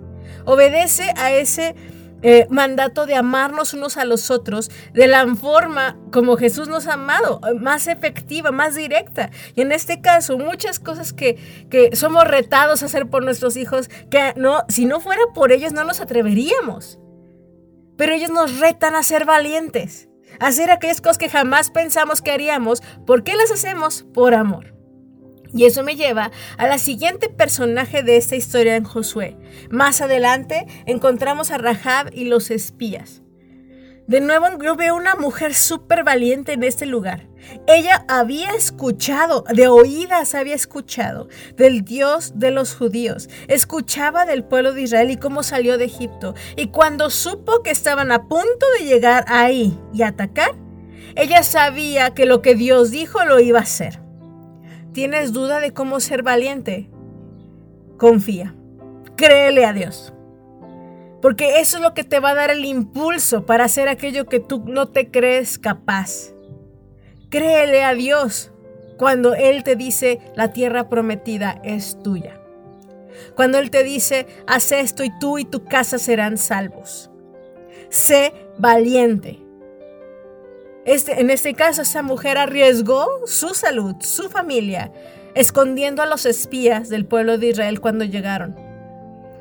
obedece 0.46 1.14
a 1.18 1.32
ese 1.32 1.76
eh, 2.22 2.48
mandato 2.50 3.06
de 3.06 3.16
amarnos 3.16 3.74
unos 3.74 3.96
a 3.96 4.04
los 4.04 4.30
otros 4.30 4.70
de 4.94 5.08
la 5.08 5.26
forma 5.36 5.98
como 6.12 6.36
Jesús 6.36 6.68
nos 6.68 6.88
ha 6.88 6.94
amado, 6.94 7.40
más 7.62 7.88
efectiva, 7.88 8.52
más 8.52 8.76
directa. 8.76 9.30
Y 9.56 9.62
en 9.62 9.72
este 9.72 10.02
caso, 10.02 10.38
muchas 10.38 10.80
cosas 10.80 11.14
que, 11.14 11.38
que 11.70 11.96
somos 11.96 12.26
retados 12.26 12.84
a 12.84 12.88
hacer 12.88 13.08
por 13.08 13.24
nuestros 13.24 13.56
hijos, 13.56 13.90
que 14.10 14.34
no, 14.36 14.64
si 14.68 14.86
no 14.86 15.00
fuera 15.00 15.22
por 15.34 15.52
ellos 15.52 15.72
no 15.72 15.84
nos 15.86 16.02
atreveríamos. 16.02 17.00
Pero 18.00 18.14
ellos 18.14 18.32
nos 18.32 18.60
retan 18.60 18.96
a 18.96 19.04
ser 19.04 19.26
valientes, 19.26 20.08
a 20.40 20.48
hacer 20.48 20.72
aquellas 20.72 21.02
cosas 21.02 21.18
que 21.18 21.28
jamás 21.28 21.70
pensamos 21.70 22.22
que 22.22 22.32
haríamos. 22.32 22.82
¿Por 23.06 23.26
qué 23.26 23.36
las 23.36 23.52
hacemos? 23.52 24.04
Por 24.14 24.36
amor. 24.36 24.74
Y 25.54 25.66
eso 25.66 25.84
me 25.84 25.98
lleva 25.98 26.32
a 26.58 26.68
la 26.68 26.78
siguiente 26.78 27.28
personaje 27.28 28.02
de 28.02 28.16
esta 28.16 28.38
historia 28.38 28.78
en 28.78 28.86
Josué. 28.86 29.36
Más 29.70 30.00
adelante 30.00 30.66
encontramos 30.86 31.52
a 31.52 31.58
Rahab 31.58 32.10
y 32.14 32.24
los 32.24 32.52
espías. 32.52 33.22
De 34.08 34.22
nuevo 34.22 34.46
yo 34.64 34.78
veo 34.78 34.96
una 34.96 35.16
mujer 35.16 35.54
súper 35.54 36.06
valiente 36.06 36.54
en 36.54 36.64
este 36.64 36.86
lugar. 36.86 37.28
Ella 37.68 38.06
había 38.08 38.52
escuchado, 38.52 39.44
de 39.54 39.68
oídas 39.68 40.36
había 40.36 40.56
escuchado 40.56 41.28
del 41.56 41.84
Dios 41.84 42.34
de 42.36 42.52
los 42.52 42.76
judíos. 42.76 43.30
Escuchaba 43.48 44.26
del 44.26 44.44
pueblo 44.44 44.74
de 44.74 44.84
Israel 44.84 45.12
y 45.12 45.18
cómo 45.18 45.44
salió 45.44 45.78
de 45.78 45.86
Egipto. 45.86 46.36
Y 46.56 46.68
cuando 46.68 47.10
supo 47.10 47.64
que 47.64 47.72
estaban 47.72 48.12
a 48.12 48.28
punto 48.28 48.66
de 48.78 48.86
llegar 48.86 49.26
ahí 49.28 49.80
y 49.94 50.04
atacar, 50.04 50.52
ella 51.16 51.44
sabía 51.44 52.14
que 52.14 52.26
lo 52.26 52.42
que 52.42 52.56
Dios 52.56 52.92
dijo 52.92 53.24
lo 53.26 53.40
iba 53.40 53.60
a 53.60 53.64
hacer. 53.64 54.00
¿Tienes 54.94 55.34
duda 55.34 55.60
de 55.60 55.74
cómo 55.74 56.00
ser 56.00 56.24
valiente? 56.24 56.90
Confía. 57.98 58.56
Créele 59.16 59.66
a 59.66 59.74
Dios. 59.74 60.14
Porque 61.22 61.60
eso 61.60 61.78
es 61.78 61.84
lo 61.84 61.94
que 61.94 62.04
te 62.04 62.20
va 62.20 62.30
a 62.30 62.36
dar 62.36 62.50
el 62.50 62.64
impulso 62.64 63.46
para 63.46 63.66
hacer 63.66 63.90
aquello 63.90 64.26
que 64.26 64.40
tú 64.40 64.64
no 64.66 64.88
te 64.88 65.12
crees 65.12 65.60
capaz. 65.60 66.34
Créele 67.30 67.84
a 67.84 67.94
Dios 67.94 68.52
cuando 68.98 69.36
Él 69.36 69.64
te 69.64 69.76
dice 69.76 70.20
la 70.36 70.52
tierra 70.52 70.90
prometida 70.90 71.62
es 71.64 72.02
tuya. 72.02 72.42
Cuando 73.36 73.60
Él 73.60 73.70
te 73.70 73.84
dice 73.84 74.26
haz 74.48 74.72
esto 74.72 75.04
y 75.04 75.12
tú 75.20 75.38
y 75.38 75.46
tu 75.46 75.64
casa 75.64 76.00
serán 76.00 76.38
salvos. 76.38 77.12
Sé 77.90 78.34
valiente. 78.58 79.40
Este, 80.86 81.22
en 81.22 81.30
este 81.30 81.54
caso, 81.54 81.84
esa 81.84 82.02
mujer 82.02 82.38
arriesgó 82.38 83.08
su 83.28 83.54
salud, 83.54 83.96
su 84.00 84.30
familia, 84.30 84.92
escondiendo 85.36 86.02
a 86.02 86.08
los 86.08 86.26
espías 86.26 86.90
del 86.90 87.06
pueblo 87.06 87.38
de 87.38 87.48
Israel 87.48 87.80
cuando 87.80 88.06
llegaron. 88.06 88.56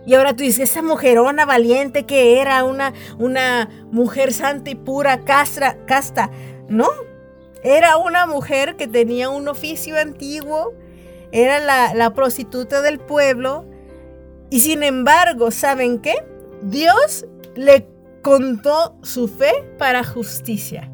Y 0.04 0.14
ahora 0.14 0.34
tú 0.34 0.42
dices, 0.42 0.70
esa 0.70 0.82
mujerona 0.82 1.46
valiente 1.46 2.04
que 2.04 2.40
era 2.40 2.64
una, 2.64 2.92
una 3.18 3.68
mujer 3.90 4.32
santa 4.32 4.70
y 4.70 4.74
pura, 4.74 5.24
casta. 5.24 6.30
No, 6.68 6.88
era 7.62 7.96
una 7.96 8.26
mujer 8.26 8.76
que 8.76 8.86
tenía 8.86 9.30
un 9.30 9.48
oficio 9.48 9.96
antiguo, 9.96 10.72
era 11.32 11.58
la, 11.58 11.94
la 11.94 12.14
prostituta 12.14 12.82
del 12.82 12.98
pueblo. 12.98 13.64
Y 14.50 14.60
sin 14.60 14.82
embargo, 14.82 15.50
¿saben 15.50 15.98
qué? 15.98 16.14
Dios 16.62 17.26
le 17.54 17.86
contó 18.22 18.96
su 19.02 19.28
fe 19.28 19.52
para 19.78 20.04
justicia. 20.04 20.90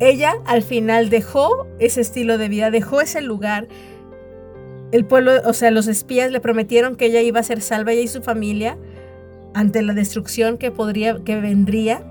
Ella 0.00 0.34
al 0.44 0.62
final 0.62 1.10
dejó 1.10 1.66
ese 1.78 2.00
estilo 2.00 2.38
de 2.38 2.48
vida, 2.48 2.70
dejó 2.70 3.00
ese 3.00 3.20
lugar. 3.20 3.68
El 4.92 5.04
pueblo, 5.04 5.32
o 5.44 5.52
sea, 5.52 5.70
los 5.70 5.88
espías 5.88 6.30
le 6.30 6.40
prometieron 6.40 6.96
que 6.96 7.06
ella 7.06 7.20
iba 7.20 7.40
a 7.40 7.42
ser 7.42 7.60
salva 7.60 7.92
ella 7.92 8.02
y 8.02 8.08
su 8.08 8.22
familia 8.22 8.78
ante 9.54 9.82
la 9.82 9.94
destrucción 9.94 10.56
que 10.56 10.70
podría, 10.70 11.22
que 11.24 11.40
vendría. 11.40 12.02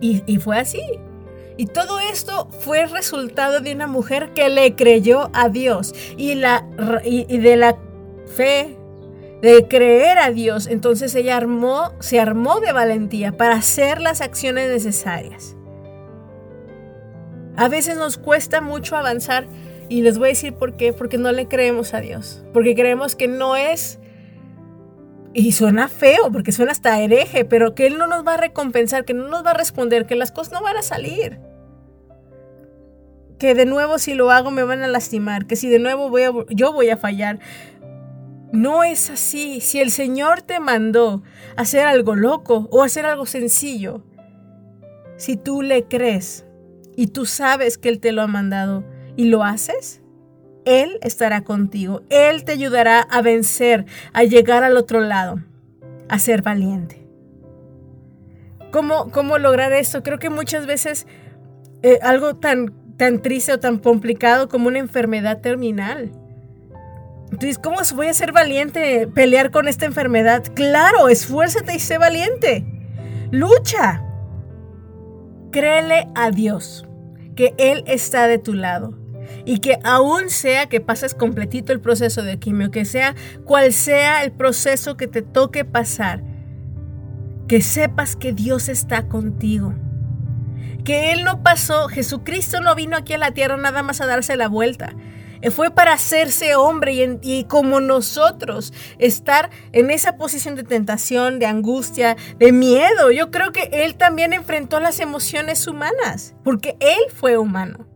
Y, 0.00 0.22
y 0.26 0.38
fue 0.38 0.58
así. 0.58 0.80
Y 1.58 1.66
todo 1.66 1.98
esto 1.98 2.48
fue 2.60 2.86
resultado 2.86 3.60
de 3.60 3.72
una 3.74 3.88
mujer 3.88 4.32
que 4.32 4.48
le 4.48 4.76
creyó 4.76 5.28
a 5.32 5.48
Dios 5.48 5.92
y, 6.16 6.36
la, 6.36 6.64
y, 7.04 7.36
de 7.38 7.56
la 7.56 7.76
fe 8.36 8.78
de 9.42 9.66
creer 9.66 10.18
a 10.18 10.30
Dios. 10.30 10.68
Entonces 10.68 11.16
ella 11.16 11.36
armó, 11.36 11.94
se 11.98 12.20
armó 12.20 12.60
de 12.60 12.70
valentía 12.70 13.36
para 13.36 13.56
hacer 13.56 14.00
las 14.00 14.20
acciones 14.20 14.70
necesarias. 14.70 15.56
A 17.56 17.66
veces 17.66 17.96
nos 17.96 18.18
cuesta 18.18 18.60
mucho 18.60 18.96
avanzar 18.96 19.48
y 19.88 20.02
les 20.02 20.16
voy 20.16 20.28
a 20.28 20.30
decir 20.30 20.54
por 20.54 20.76
qué, 20.76 20.92
porque 20.92 21.18
no 21.18 21.32
le 21.32 21.48
creemos 21.48 21.92
a 21.92 22.00
Dios, 22.00 22.44
porque 22.52 22.76
creemos 22.76 23.16
que 23.16 23.26
no 23.26 23.56
es, 23.56 23.98
y 25.34 25.50
suena 25.50 25.88
feo, 25.88 26.30
porque 26.30 26.52
suena 26.52 26.70
hasta 26.70 27.00
hereje, 27.00 27.44
pero 27.44 27.74
que 27.74 27.88
Él 27.88 27.98
no 27.98 28.06
nos 28.06 28.24
va 28.24 28.34
a 28.34 28.36
recompensar, 28.36 29.04
que 29.04 29.14
no 29.14 29.26
nos 29.26 29.44
va 29.44 29.50
a 29.50 29.54
responder, 29.54 30.06
que 30.06 30.14
las 30.14 30.30
cosas 30.30 30.52
no 30.52 30.62
van 30.62 30.76
a 30.76 30.82
salir. 30.82 31.47
Que 33.38 33.54
de 33.54 33.66
nuevo 33.66 33.98
si 33.98 34.14
lo 34.14 34.30
hago 34.30 34.50
me 34.50 34.62
van 34.62 34.82
a 34.82 34.88
lastimar, 34.88 35.46
que 35.46 35.56
si 35.56 35.68
de 35.68 35.78
nuevo 35.78 36.10
voy 36.10 36.22
yo 36.50 36.72
voy 36.72 36.90
a 36.90 36.96
fallar. 36.96 37.38
No 38.50 38.82
es 38.82 39.10
así. 39.10 39.60
Si 39.60 39.78
el 39.78 39.90
Señor 39.90 40.42
te 40.42 40.58
mandó 40.58 41.22
hacer 41.56 41.86
algo 41.86 42.14
loco 42.14 42.66
o 42.70 42.82
hacer 42.82 43.04
algo 43.04 43.26
sencillo, 43.26 44.02
si 45.16 45.36
tú 45.36 45.62
le 45.62 45.84
crees 45.84 46.46
y 46.96 47.08
tú 47.08 47.26
sabes 47.26 47.76
que 47.76 47.90
Él 47.90 48.00
te 48.00 48.12
lo 48.12 48.22
ha 48.22 48.26
mandado 48.26 48.84
y 49.16 49.26
lo 49.26 49.44
haces, 49.44 50.00
Él 50.64 50.98
estará 51.02 51.44
contigo. 51.44 52.02
Él 52.08 52.44
te 52.44 52.52
ayudará 52.52 53.00
a 53.00 53.20
vencer, 53.20 53.84
a 54.14 54.24
llegar 54.24 54.64
al 54.64 54.76
otro 54.76 55.00
lado, 55.00 55.42
a 56.08 56.18
ser 56.18 56.42
valiente. 56.42 57.06
¿Cómo, 58.70 59.10
cómo 59.10 59.38
lograr 59.38 59.72
esto? 59.72 60.02
Creo 60.02 60.18
que 60.18 60.30
muchas 60.30 60.66
veces 60.66 61.06
eh, 61.82 61.98
algo 62.02 62.36
tan, 62.36 62.72
tan 62.98 63.22
triste 63.22 63.52
o 63.52 63.60
tan 63.60 63.78
complicado 63.78 64.48
como 64.48 64.68
una 64.68 64.80
enfermedad 64.80 65.40
terminal. 65.40 66.12
Entonces, 67.30 67.58
¿cómo 67.58 67.76
voy 67.94 68.08
a 68.08 68.14
ser 68.14 68.32
valiente 68.32 69.06
pelear 69.06 69.50
con 69.50 69.68
esta 69.68 69.86
enfermedad? 69.86 70.44
Claro, 70.54 71.08
esfuérzate 71.08 71.74
y 71.74 71.78
sé 71.78 71.96
valiente. 71.96 72.66
Lucha. 73.30 74.04
Créele 75.52 76.08
a 76.14 76.30
Dios 76.30 76.86
que 77.36 77.54
Él 77.56 77.84
está 77.86 78.26
de 78.26 78.38
tu 78.38 78.54
lado 78.54 78.98
y 79.44 79.60
que 79.60 79.78
aún 79.84 80.30
sea 80.30 80.68
que 80.68 80.80
pases 80.80 81.14
completito 81.14 81.72
el 81.72 81.80
proceso 81.80 82.22
de 82.22 82.38
quimio, 82.38 82.70
que 82.70 82.84
sea 82.84 83.14
cual 83.44 83.72
sea 83.72 84.24
el 84.24 84.32
proceso 84.32 84.96
que 84.96 85.06
te 85.06 85.22
toque 85.22 85.64
pasar, 85.64 86.22
que 87.46 87.60
sepas 87.62 88.16
que 88.16 88.32
Dios 88.32 88.68
está 88.68 89.06
contigo. 89.06 89.74
Que 90.88 91.12
Él 91.12 91.22
no 91.22 91.42
pasó, 91.42 91.88
Jesucristo 91.88 92.62
no 92.62 92.74
vino 92.74 92.96
aquí 92.96 93.12
a 93.12 93.18
la 93.18 93.32
tierra 93.32 93.58
nada 93.58 93.82
más 93.82 94.00
a 94.00 94.06
darse 94.06 94.36
la 94.36 94.48
vuelta. 94.48 94.94
Eh, 95.42 95.50
fue 95.50 95.70
para 95.70 95.92
hacerse 95.92 96.54
hombre 96.54 96.94
y, 96.94 97.18
y, 97.20 97.44
como 97.44 97.78
nosotros 97.80 98.72
estar 98.98 99.50
en 99.72 99.90
esa 99.90 100.16
posición 100.16 100.56
de 100.56 100.62
tentación, 100.62 101.40
de 101.40 101.44
angustia, 101.44 102.16
de 102.38 102.52
miedo. 102.52 103.10
Yo 103.10 103.30
creo 103.30 103.52
que 103.52 103.68
Él 103.70 103.96
también 103.96 104.32
enfrentó 104.32 104.80
las 104.80 104.98
emociones 104.98 105.66
humanas, 105.66 106.34
porque 106.42 106.78
Él 106.80 107.12
fue 107.14 107.36
humano. 107.36 107.86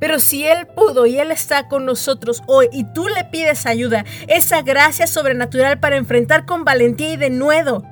Pero 0.00 0.18
si 0.18 0.44
Él 0.44 0.66
pudo 0.74 1.06
y 1.06 1.20
Él 1.20 1.30
está 1.30 1.68
con 1.68 1.86
nosotros 1.86 2.42
hoy 2.48 2.68
y 2.72 2.82
tú 2.94 3.06
le 3.06 3.26
pides 3.26 3.64
ayuda, 3.64 4.04
esa 4.26 4.62
gracia 4.62 5.06
sobrenatural 5.06 5.78
para 5.78 5.98
enfrentar 5.98 6.46
con 6.46 6.64
valentía 6.64 7.12
y 7.12 7.16
de 7.16 7.30
nuevo 7.30 7.84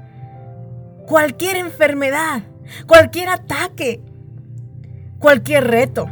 cualquier 1.07 1.59
enfermedad, 1.59 2.43
cualquier 2.87 3.29
ataque, 3.29 4.01
cualquier 5.19 5.67
reto. 5.69 6.09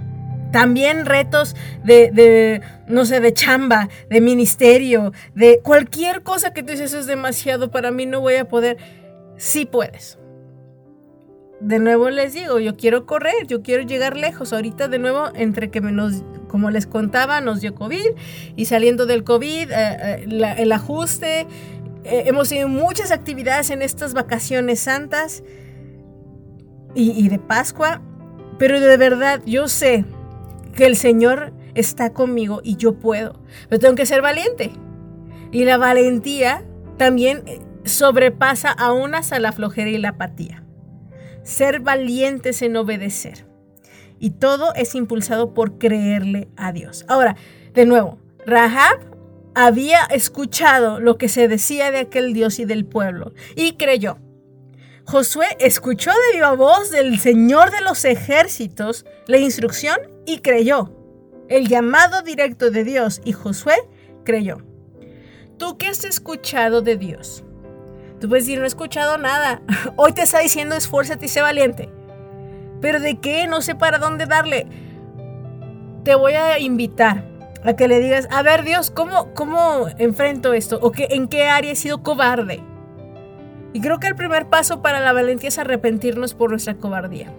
También 0.52 1.04
retos 1.04 1.54
de, 1.84 2.62
no 2.86 3.04
sé, 3.04 3.20
de 3.20 3.34
chamba, 3.34 3.88
de 4.08 4.20
ministerio, 4.22 5.12
de 5.34 5.60
cualquier 5.62 6.22
cosa 6.22 6.54
que 6.54 6.62
tú 6.62 6.72
dices 6.72 6.94
es 6.94 7.06
demasiado 7.06 7.70
para 7.70 7.90
mí, 7.90 8.06
no 8.06 8.20
voy 8.20 8.36
a 8.36 8.48
poder. 8.48 8.78
Sí 9.36 9.66
puedes. 9.66 10.18
De 11.60 11.80
nuevo 11.80 12.08
les 12.08 12.34
digo, 12.34 12.60
yo 12.60 12.76
quiero 12.76 13.04
correr, 13.04 13.46
yo 13.46 13.62
quiero 13.62 13.82
llegar 13.82 14.16
lejos. 14.16 14.52
Ahorita 14.52 14.88
de 14.88 14.98
nuevo, 14.98 15.28
entre 15.34 15.70
que 15.70 15.80
nos, 15.80 16.22
como 16.48 16.70
les 16.70 16.86
contaba, 16.86 17.40
nos 17.40 17.60
dio 17.60 17.74
COVID 17.74 18.12
y 18.56 18.64
saliendo 18.64 19.04
del 19.04 19.24
COVID, 19.24 19.70
eh, 19.70 19.74
eh, 19.74 20.54
el 20.58 20.72
ajuste, 20.72 21.46
eh, 22.04 22.24
hemos 22.26 22.48
tenido 22.48 22.68
muchas 22.68 23.10
actividades 23.10 23.70
en 23.70 23.82
estas 23.82 24.14
vacaciones 24.14 24.80
santas 24.80 25.42
y, 26.94 27.28
de 27.28 27.38
Pascua, 27.38 28.02
pero 28.58 28.80
de 28.80 28.96
verdad 28.96 29.40
yo 29.46 29.68
sé 29.68 30.04
que 30.74 30.86
el 30.86 30.96
Señor 30.96 31.52
está 31.74 32.12
conmigo 32.12 32.60
y 32.64 32.76
yo 32.76 32.98
puedo. 32.98 33.40
Pero 33.68 33.80
tengo 33.80 33.94
que 33.94 34.06
ser 34.06 34.22
valiente. 34.22 34.72
Y 35.52 35.64
la 35.64 35.76
valentía 35.76 36.64
también 36.96 37.44
sobrepasa 37.84 38.70
aún 38.70 39.14
hasta 39.14 39.38
la 39.38 39.52
flojera 39.52 39.90
y 39.90 39.98
la 39.98 40.10
apatía. 40.10 40.64
Ser 41.42 41.80
valientes 41.80 42.62
en 42.62 42.76
obedecer. 42.76 43.46
Y 44.18 44.30
todo 44.30 44.74
es 44.74 44.94
impulsado 44.94 45.54
por 45.54 45.78
creerle 45.78 46.48
a 46.56 46.72
Dios. 46.72 47.04
Ahora, 47.08 47.36
de 47.74 47.86
nuevo, 47.86 48.18
Rahab 48.44 48.98
había 49.54 50.04
escuchado 50.04 51.00
lo 51.00 51.18
que 51.18 51.28
se 51.28 51.48
decía 51.48 51.90
de 51.90 51.98
aquel 51.98 52.32
Dios 52.32 52.58
y 52.58 52.64
del 52.64 52.84
pueblo 52.84 53.32
y 53.56 53.72
creyó. 53.72 54.18
Josué 55.08 55.46
escuchó 55.58 56.10
de 56.10 56.36
viva 56.36 56.52
voz 56.52 56.90
del 56.90 57.18
Señor 57.18 57.70
de 57.70 57.80
los 57.80 58.04
ejércitos 58.04 59.06
la 59.26 59.38
instrucción 59.38 59.96
y 60.26 60.40
creyó. 60.40 60.92
El 61.48 61.66
llamado 61.66 62.20
directo 62.20 62.70
de 62.70 62.84
Dios 62.84 63.22
y 63.24 63.32
Josué 63.32 63.76
creyó. 64.26 64.58
¿Tú 65.56 65.78
qué 65.78 65.86
has 65.86 66.04
escuchado 66.04 66.82
de 66.82 66.98
Dios? 66.98 67.42
Tú 68.20 68.28
puedes 68.28 68.44
decir, 68.44 68.58
no 68.58 68.66
he 68.66 68.68
escuchado 68.68 69.16
nada. 69.16 69.62
Hoy 69.96 70.12
te 70.12 70.20
está 70.20 70.40
diciendo 70.40 70.74
esfuérzate 70.74 71.24
y 71.24 71.28
sé 71.30 71.40
valiente. 71.40 71.88
Pero 72.82 73.00
de 73.00 73.18
qué? 73.18 73.46
No 73.46 73.62
sé 73.62 73.74
para 73.74 73.96
dónde 73.96 74.26
darle. 74.26 74.66
Te 76.04 76.16
voy 76.16 76.34
a 76.34 76.58
invitar 76.58 77.24
a 77.64 77.72
que 77.72 77.88
le 77.88 78.00
digas, 78.00 78.28
a 78.30 78.42
ver 78.42 78.62
Dios, 78.62 78.90
¿cómo, 78.90 79.32
cómo 79.32 79.86
enfrento 79.96 80.52
esto? 80.52 80.78
¿O 80.82 80.92
que, 80.92 81.08
en 81.12 81.28
qué 81.28 81.44
área 81.44 81.72
he 81.72 81.76
sido 81.76 82.02
cobarde? 82.02 82.62
Y 83.72 83.80
creo 83.80 84.00
que 84.00 84.06
el 84.06 84.14
primer 84.14 84.46
paso 84.46 84.82
para 84.82 85.00
la 85.00 85.12
valentía 85.12 85.48
es 85.48 85.58
arrepentirnos 85.58 86.34
por 86.34 86.50
nuestra 86.50 86.74
cobardía. 86.74 87.32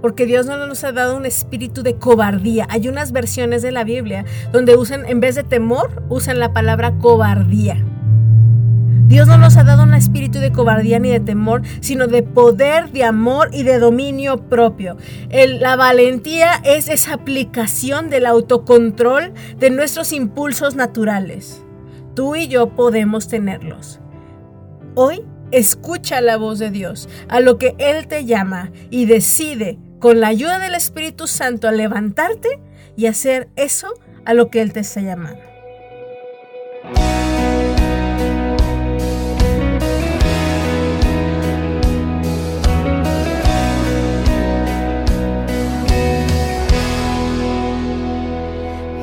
Porque 0.00 0.26
Dios 0.26 0.46
no 0.46 0.64
nos 0.66 0.84
ha 0.84 0.92
dado 0.92 1.16
un 1.16 1.26
espíritu 1.26 1.82
de 1.82 1.96
cobardía. 1.96 2.66
Hay 2.70 2.88
unas 2.88 3.10
versiones 3.10 3.62
de 3.62 3.72
la 3.72 3.84
Biblia 3.84 4.24
donde 4.52 4.76
usan, 4.76 5.04
en 5.06 5.20
vez 5.20 5.34
de 5.34 5.42
temor, 5.42 6.04
usan 6.08 6.38
la 6.38 6.52
palabra 6.52 6.98
cobardía. 6.98 7.84
Dios 9.08 9.26
no 9.26 9.38
nos 9.38 9.56
ha 9.56 9.64
dado 9.64 9.84
un 9.84 9.94
espíritu 9.94 10.38
de 10.38 10.52
cobardía 10.52 10.98
ni 10.98 11.08
de 11.08 11.18
temor, 11.18 11.62
sino 11.80 12.08
de 12.08 12.22
poder, 12.22 12.92
de 12.92 13.04
amor 13.04 13.48
y 13.52 13.62
de 13.62 13.78
dominio 13.78 14.36
propio. 14.48 14.98
La 15.30 15.76
valentía 15.76 16.60
es 16.62 16.90
esa 16.90 17.14
aplicación 17.14 18.10
del 18.10 18.26
autocontrol 18.26 19.32
de 19.58 19.70
nuestros 19.70 20.12
impulsos 20.12 20.76
naturales. 20.76 21.64
Tú 22.14 22.36
y 22.36 22.48
yo 22.48 22.76
podemos 22.76 23.28
tenerlos. 23.28 23.98
Hoy 25.00 25.24
escucha 25.52 26.20
la 26.20 26.36
voz 26.38 26.58
de 26.58 26.72
Dios, 26.72 27.08
a 27.28 27.38
lo 27.38 27.56
que 27.56 27.76
Él 27.78 28.08
te 28.08 28.24
llama 28.24 28.72
y 28.90 29.06
decide 29.06 29.78
con 30.00 30.18
la 30.18 30.26
ayuda 30.26 30.58
del 30.58 30.74
Espíritu 30.74 31.28
Santo 31.28 31.68
a 31.68 31.70
levantarte 31.70 32.58
y 32.96 33.06
hacer 33.06 33.48
eso 33.54 33.94
a 34.24 34.34
lo 34.34 34.50
que 34.50 34.60
Él 34.60 34.72
te 34.72 34.80
está 34.80 35.00
llamando. 35.00 35.40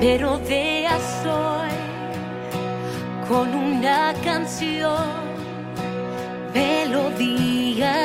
Me 0.02 0.18
rodeas 0.18 1.26
hoy 1.26 1.70
con 3.30 3.56
una 3.56 4.14
canción, 4.26 5.25
melodía 6.56 7.98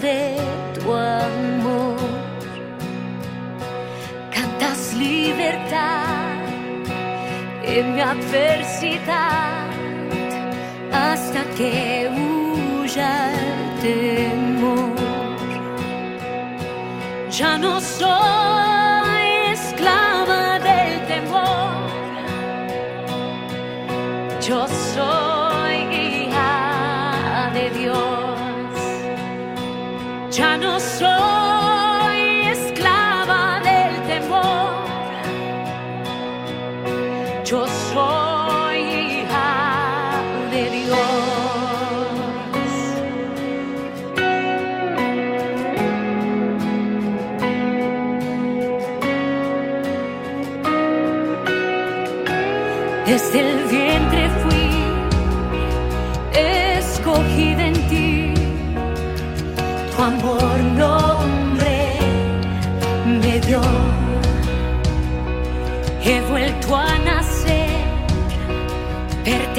de 0.00 0.36
tu 0.74 0.92
amor. 0.92 1.96
Cantas 4.34 4.94
libertad 4.94 6.32
en 7.62 7.94
mi 7.94 8.00
adversidad 8.00 9.66
hasta 10.92 11.40
que 11.56 12.10
huya 12.16 13.12
el 13.46 13.60
temor. 13.86 14.92
Ya 17.30 17.58
no 17.58 17.80
soy 17.80 18.51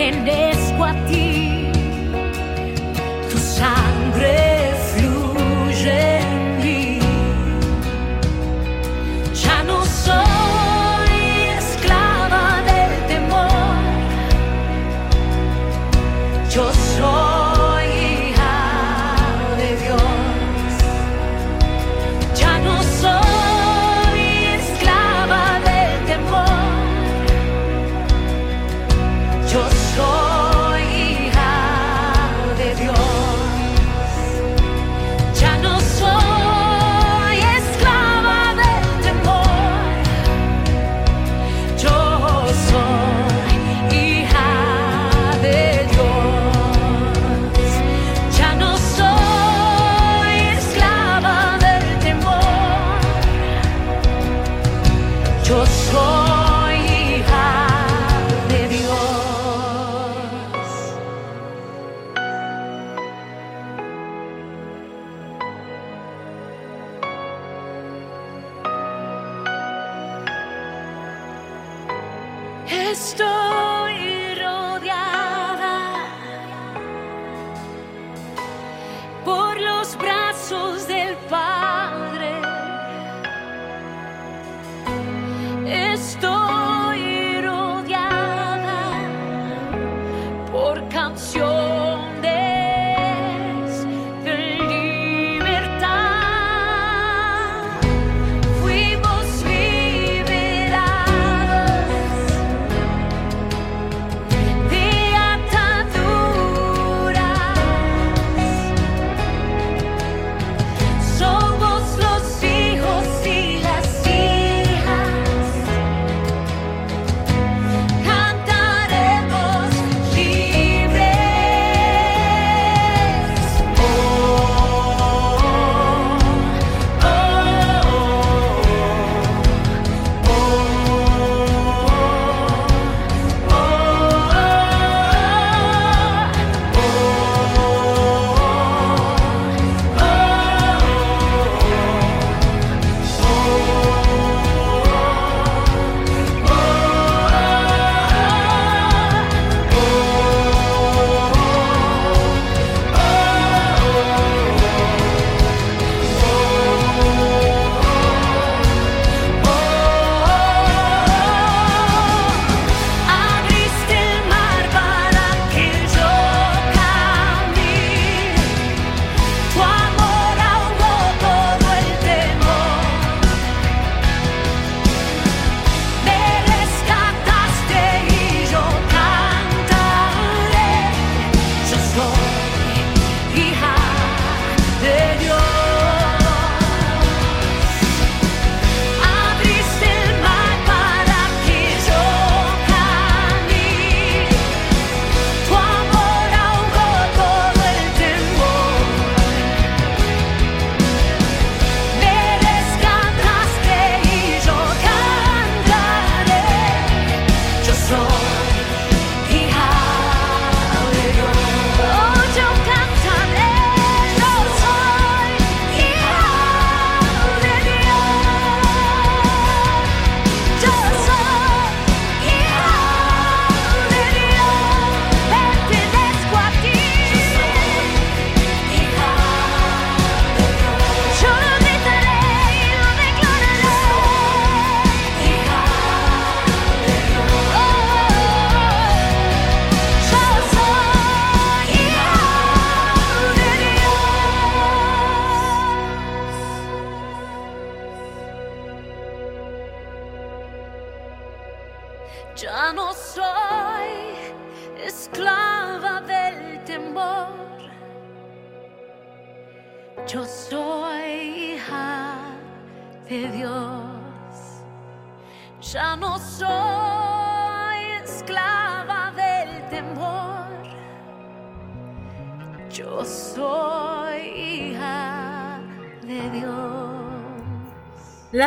pertenezco 0.03 0.83
a 0.83 0.93
ti, 1.07 1.22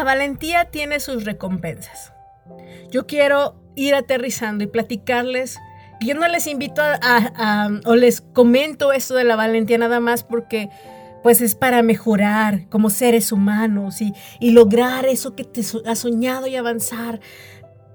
valentía 0.07 0.71
tiene 0.71 1.01
sus 1.01 1.25
recompensas. 1.25 2.15
Yo 2.91 3.07
quiero 3.07 3.61
ir 3.75 3.95
aterrizando 3.95 4.65
y 4.65 4.69
platicarles. 4.69 5.59
Yo 6.01 6.15
no 6.15 6.27
les 6.29 6.47
invito 6.47 6.83
a, 6.83 7.71
o 7.85 7.95
les 7.95 8.23
comento 8.23 8.93
esto 8.93 9.15
de 9.15 9.25
la 9.25 9.37
valentía 9.37 9.79
nada 9.79 10.01
más 10.01 10.23
porque 10.23 10.71
pues 11.23 11.41
es 11.41 11.55
para 11.55 11.83
mejorar 11.83 12.69
como 12.69 12.89
seres 12.89 13.33
humanos 13.33 14.01
y, 14.01 14.15
lograr 14.53 15.07
eso 15.07 15.35
que 15.35 15.45
te 15.45 15.63
has 15.85 15.99
soñado 15.99 16.47
y 16.47 16.57
avanzar. 16.57 17.21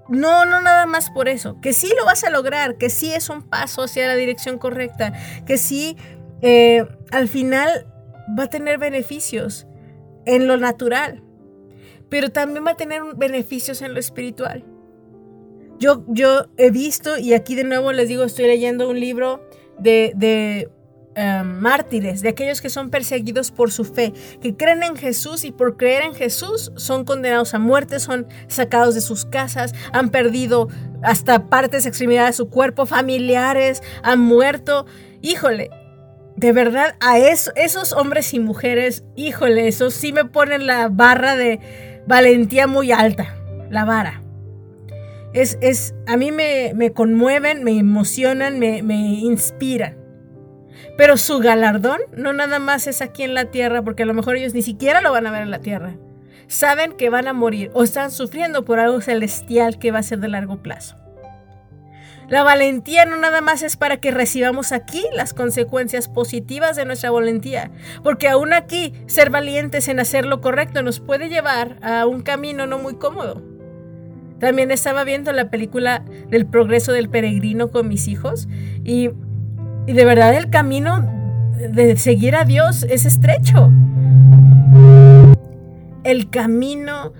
no, 0.09 0.45
no 0.45 0.59
nada 0.59 0.85
más 0.85 1.09
por 1.09 1.29
eso, 1.29 1.61
que 1.61 1.71
sí 1.71 1.89
lo 1.97 2.05
vas 2.05 2.23
a 2.25 2.29
lograr, 2.29 2.77
que 2.77 2.89
sí 2.89 3.13
es 3.13 3.29
un 3.29 3.43
paso 3.43 3.83
hacia 3.83 4.07
la 4.07 4.15
dirección 4.15 4.57
correcta, 4.57 5.13
que 5.45 5.57
sí 5.57 5.95
eh, 6.41 6.85
al 7.11 7.27
final 7.27 7.87
va 8.37 8.43
a 8.43 8.49
tener 8.49 8.77
beneficios 8.77 9.67
en 10.25 10.47
lo 10.47 10.57
natural, 10.57 11.23
pero 12.11 12.29
también 12.29 12.65
va 12.65 12.71
a 12.71 12.77
tener 12.77 13.01
beneficios 13.15 13.81
en 13.81 13.93
lo 13.93 13.99
espiritual. 13.99 14.65
Yo, 15.79 16.03
yo 16.09 16.47
he 16.57 16.69
visto, 16.69 17.17
y 17.17 17.33
aquí 17.33 17.55
de 17.55 17.63
nuevo 17.63 17.93
les 17.93 18.09
digo, 18.09 18.25
estoy 18.25 18.47
leyendo 18.47 18.89
un 18.89 18.99
libro 18.99 19.49
de, 19.79 20.11
de 20.15 20.69
eh, 21.15 21.43
mártires, 21.45 22.21
de 22.21 22.27
aquellos 22.27 22.59
que 22.59 22.69
son 22.69 22.89
perseguidos 22.89 23.49
por 23.49 23.71
su 23.71 23.85
fe, 23.85 24.11
que 24.41 24.57
creen 24.57 24.83
en 24.83 24.97
Jesús 24.97 25.45
y 25.45 25.53
por 25.53 25.77
creer 25.77 26.03
en 26.03 26.13
Jesús 26.13 26.73
son 26.75 27.05
condenados 27.05 27.53
a 27.53 27.59
muerte, 27.59 28.01
son 28.01 28.27
sacados 28.47 28.93
de 28.93 29.01
sus 29.01 29.23
casas, 29.23 29.73
han 29.93 30.09
perdido 30.09 30.67
hasta 31.03 31.47
partes, 31.47 31.85
extremidades 31.85 32.31
de 32.31 32.43
su 32.43 32.49
cuerpo, 32.49 32.85
familiares, 32.85 33.81
han 34.03 34.19
muerto. 34.19 34.85
Híjole, 35.21 35.69
de 36.35 36.51
verdad, 36.51 36.95
a 36.99 37.19
esos 37.19 37.93
hombres 37.93 38.33
y 38.33 38.39
mujeres, 38.39 39.05
híjole, 39.15 39.69
eso 39.69 39.91
sí 39.91 40.11
me 40.11 40.25
ponen 40.25 40.67
la 40.67 40.89
barra 40.89 41.37
de 41.37 41.90
valentía 42.07 42.67
muy 42.67 42.91
alta, 42.91 43.35
la 43.69 43.85
vara. 43.85 44.21
Es, 45.33 45.57
es 45.61 45.95
a 46.07 46.17
mí 46.17 46.31
me, 46.31 46.73
me, 46.75 46.91
conmueven, 46.91 47.63
me 47.63 47.77
emocionan, 47.77 48.59
me, 48.59 48.83
me 48.83 48.95
inspiran. 48.95 49.97
Pero 50.97 51.17
su 51.17 51.39
galardón 51.39 51.99
no 52.15 52.33
nada 52.33 52.59
más 52.59 52.87
es 52.87 53.01
aquí 53.01 53.23
en 53.23 53.33
la 53.33 53.45
tierra, 53.45 53.81
porque 53.81 54.03
a 54.03 54.05
lo 54.05 54.13
mejor 54.13 54.35
ellos 54.35 54.53
ni 54.53 54.61
siquiera 54.61 55.01
lo 55.01 55.11
van 55.11 55.27
a 55.27 55.31
ver 55.31 55.43
en 55.43 55.51
la 55.51 55.59
tierra. 55.59 55.95
Saben 56.47 56.93
que 56.93 57.09
van 57.09 57.27
a 57.27 57.33
morir 57.33 57.71
o 57.73 57.83
están 57.83 58.11
sufriendo 58.11 58.65
por 58.65 58.79
algo 58.79 58.99
celestial 58.99 59.79
que 59.79 59.91
va 59.91 59.99
a 59.99 60.03
ser 60.03 60.19
de 60.19 60.27
largo 60.27 60.61
plazo. 60.61 61.00
La 62.31 62.43
valentía 62.43 63.03
no 63.03 63.17
nada 63.17 63.41
más 63.41 63.61
es 63.61 63.75
para 63.75 63.97
que 63.97 64.09
recibamos 64.09 64.71
aquí 64.71 65.03
las 65.13 65.33
consecuencias 65.33 66.07
positivas 66.07 66.77
de 66.77 66.85
nuestra 66.85 67.11
valentía, 67.11 67.71
porque 68.03 68.29
aún 68.29 68.53
aquí 68.53 68.93
ser 69.05 69.29
valientes 69.29 69.89
en 69.89 69.99
hacer 69.99 70.25
lo 70.25 70.39
correcto 70.39 70.81
nos 70.81 71.01
puede 71.01 71.27
llevar 71.27 71.77
a 71.81 72.05
un 72.05 72.21
camino 72.21 72.67
no 72.67 72.79
muy 72.79 72.95
cómodo. 72.95 73.41
También 74.39 74.71
estaba 74.71 75.03
viendo 75.03 75.33
la 75.33 75.49
película 75.49 76.05
del 76.29 76.45
progreso 76.45 76.93
del 76.93 77.09
peregrino 77.09 77.69
con 77.69 77.89
mis 77.89 78.07
hijos 78.07 78.47
y, 78.85 79.09
y 79.85 79.91
de 79.91 80.05
verdad 80.05 80.33
el 80.33 80.49
camino 80.49 81.05
de 81.69 81.97
seguir 81.97 82.37
a 82.37 82.45
Dios 82.45 82.83
es 82.89 83.05
estrecho. 83.05 83.69
El 86.05 86.29
camino 86.29 87.11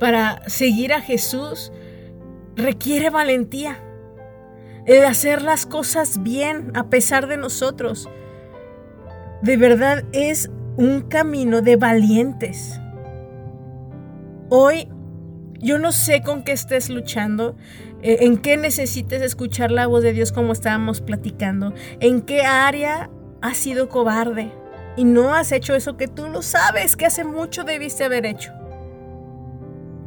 para 0.00 0.40
seguir 0.48 0.94
a 0.94 1.02
Jesús 1.02 1.70
requiere 2.56 3.10
valentía 3.10 3.83
el 4.86 5.04
hacer 5.04 5.42
las 5.42 5.66
cosas 5.66 6.22
bien 6.22 6.72
a 6.74 6.88
pesar 6.88 7.26
de 7.26 7.36
nosotros. 7.36 8.08
De 9.42 9.56
verdad 9.56 10.04
es 10.12 10.50
un 10.76 11.02
camino 11.02 11.62
de 11.62 11.76
valientes. 11.76 12.80
Hoy 14.50 14.88
yo 15.60 15.78
no 15.78 15.92
sé 15.92 16.22
con 16.22 16.42
qué 16.42 16.52
estés 16.52 16.90
luchando, 16.90 17.56
eh, 18.02 18.18
en 18.20 18.36
qué 18.36 18.56
necesites 18.56 19.22
escuchar 19.22 19.70
la 19.70 19.86
voz 19.86 20.02
de 20.02 20.12
Dios 20.12 20.32
como 20.32 20.52
estábamos 20.52 21.00
platicando, 21.00 21.72
en 22.00 22.20
qué 22.22 22.42
área 22.42 23.10
has 23.40 23.56
sido 23.56 23.88
cobarde 23.88 24.52
y 24.96 25.04
no 25.04 25.34
has 25.34 25.52
hecho 25.52 25.74
eso 25.74 25.96
que 25.96 26.08
tú 26.08 26.28
lo 26.28 26.42
sabes 26.42 26.96
que 26.96 27.06
hace 27.06 27.24
mucho 27.24 27.64
debiste 27.64 28.04
haber 28.04 28.26
hecho. 28.26 28.52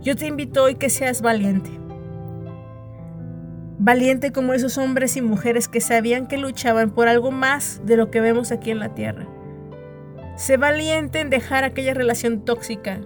Yo 0.01 0.15
te 0.15 0.27
invito 0.27 0.63
hoy 0.63 0.75
que 0.75 0.89
seas 0.89 1.21
valiente 1.21 1.71
valiente 3.79 4.31
como 4.31 4.53
esos 4.53 4.77
hombres 4.77 5.17
y 5.17 5.21
mujeres 5.21 5.67
que 5.67 5.81
sabían 5.81 6.27
que 6.27 6.37
luchaban 6.37 6.91
por 6.91 7.07
algo 7.07 7.31
más 7.31 7.81
de 7.85 7.97
lo 7.97 8.09
que 8.09 8.21
vemos 8.21 8.51
aquí 8.51 8.71
en 8.71 8.79
la 8.79 8.95
tierra. 8.95 9.27
Sé 10.35 10.57
valiente 10.57 11.19
en 11.19 11.29
dejar 11.29 11.63
aquella 11.63 11.93
relación 11.93 12.45
tóxica 12.45 13.01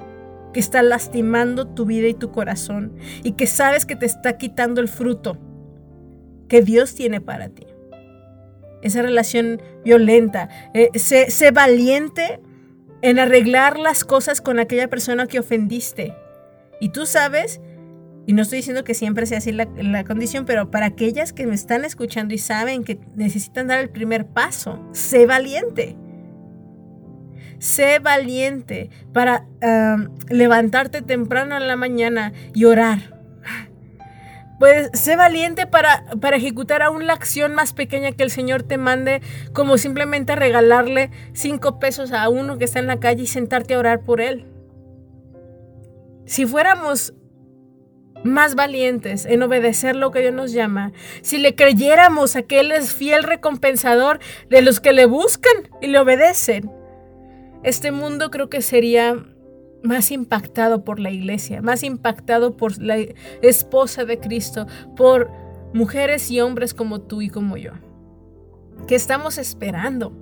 que 0.53 0.59
está 0.59 0.81
lastimando 0.83 1.67
tu 1.67 1.85
vida 1.85 2.07
y 2.07 2.13
tu 2.13 2.31
corazón 2.31 2.93
y 3.23 3.33
que 3.33 3.47
sabes 3.47 3.85
que 3.85 3.95
te 3.95 4.05
está 4.05 4.37
quitando 4.37 4.81
el 4.81 4.87
fruto 4.87 5.37
que 6.49 6.61
Dios 6.61 6.93
tiene 6.93 7.21
para 7.21 7.49
ti. 7.49 7.65
Esa 8.81 9.01
relación 9.01 9.61
violenta. 9.85 10.49
Eh, 10.73 10.89
sé, 10.95 11.29
sé 11.29 11.51
valiente 11.51 12.41
en 13.01 13.19
arreglar 13.19 13.79
las 13.79 14.03
cosas 14.03 14.41
con 14.41 14.59
aquella 14.59 14.89
persona 14.89 15.27
que 15.27 15.39
ofendiste. 15.39 16.15
Y 16.79 16.89
tú 16.89 17.05
sabes 17.05 17.61
y 18.27 18.33
no 18.33 18.43
estoy 18.43 18.57
diciendo 18.57 18.83
que 18.83 18.93
siempre 18.93 19.25
sea 19.25 19.39
así 19.39 19.51
la, 19.51 20.03
condición, 20.03 20.45
pero 20.45 20.69
para 20.69 20.85
aquellas 20.85 21.33
que 21.33 21.47
me 21.47 21.55
están 21.55 21.85
escuchando 21.85 22.33
y 22.33 22.37
saben 22.37 22.83
que 22.83 22.99
necesitan 23.15 23.67
dar 23.67 23.79
el 23.79 23.89
primer 23.89 24.27
paso, 24.27 24.79
sé 24.91 25.25
valiente. 25.25 25.97
Sé 27.57 27.99
valiente 27.99 28.89
para 29.13 29.47
levantarte 30.29 31.01
temprano 31.01 31.57
en 31.57 31.67
la 31.67 31.75
mañana 31.75 32.33
y 32.53 32.65
orar. 32.65 33.19
Pues 34.59 34.91
sé 34.93 35.15
valiente 35.15 35.65
para, 35.65 36.05
para 36.21 36.37
ejecutar 36.37 36.83
aún 36.83 37.07
la 37.07 37.13
acción 37.13 37.55
más 37.55 37.73
pequeña 37.73 38.11
que 38.11 38.21
el 38.21 38.29
Señor 38.29 38.61
te 38.61 38.77
mande, 38.77 39.21
como 39.53 39.79
simplemente 39.79 40.35
regalarle 40.35 41.09
cinco 41.33 41.79
pesos 41.79 42.11
a 42.11 42.29
uno 42.29 42.59
que 42.59 42.65
está 42.65 42.77
en 42.77 42.85
la 42.85 42.99
calle 42.99 43.23
y 43.23 43.27
sentarte 43.27 43.73
a 43.73 43.79
orar 43.79 44.01
por 44.01 44.21
él. 44.21 44.45
Si 46.25 46.45
fuéramos 46.45 47.15
más 48.23 48.55
valientes 48.55 49.25
en 49.25 49.43
obedecer 49.43 49.95
lo 49.95 50.11
que 50.11 50.19
Dios 50.19 50.33
nos 50.33 50.51
llama, 50.51 50.91
si 51.21 51.37
le 51.37 51.55
creyéramos 51.55 52.35
a 52.35 52.43
que 52.43 52.59
Él 52.59 52.71
es 52.71 52.93
fiel 52.93 53.23
recompensador 53.23 54.19
de 54.49 54.61
los 54.61 54.79
que 54.79 54.93
le 54.93 55.05
buscan 55.05 55.69
y 55.81 55.87
le 55.87 55.99
obedecen, 55.99 56.71
este 57.63 57.91
mundo 57.91 58.31
creo 58.31 58.49
que 58.49 58.61
sería 58.61 59.15
más 59.83 60.11
impactado 60.11 60.83
por 60.83 60.99
la 60.99 61.11
iglesia, 61.11 61.61
más 61.61 61.83
impactado 61.83 62.57
por 62.57 62.81
la 62.81 62.97
esposa 63.41 64.05
de 64.05 64.19
Cristo, 64.19 64.67
por 64.95 65.31
mujeres 65.73 66.29
y 66.31 66.41
hombres 66.41 66.73
como 66.73 67.01
tú 67.01 67.21
y 67.21 67.29
como 67.29 67.57
yo. 67.57 67.71
¿Qué 68.87 68.95
estamos 68.95 69.37
esperando? 69.37 70.13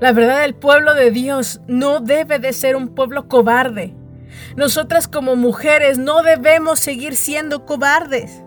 La 0.00 0.12
verdad, 0.12 0.44
el 0.44 0.54
pueblo 0.54 0.94
de 0.94 1.10
Dios 1.12 1.60
no 1.68 2.00
debe 2.00 2.38
de 2.38 2.52
ser 2.52 2.74
un 2.74 2.88
pueblo 2.88 3.28
cobarde. 3.28 3.94
Nosotras 4.56 5.08
como 5.08 5.36
mujeres 5.36 5.98
no 5.98 6.22
debemos 6.22 6.78
seguir 6.78 7.16
siendo 7.16 7.64
cobardes. 7.64 8.42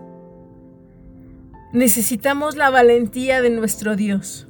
Necesitamos 1.72 2.56
la 2.56 2.70
valentía 2.70 3.42
de 3.42 3.50
nuestro 3.50 3.96
Dios. 3.96 4.48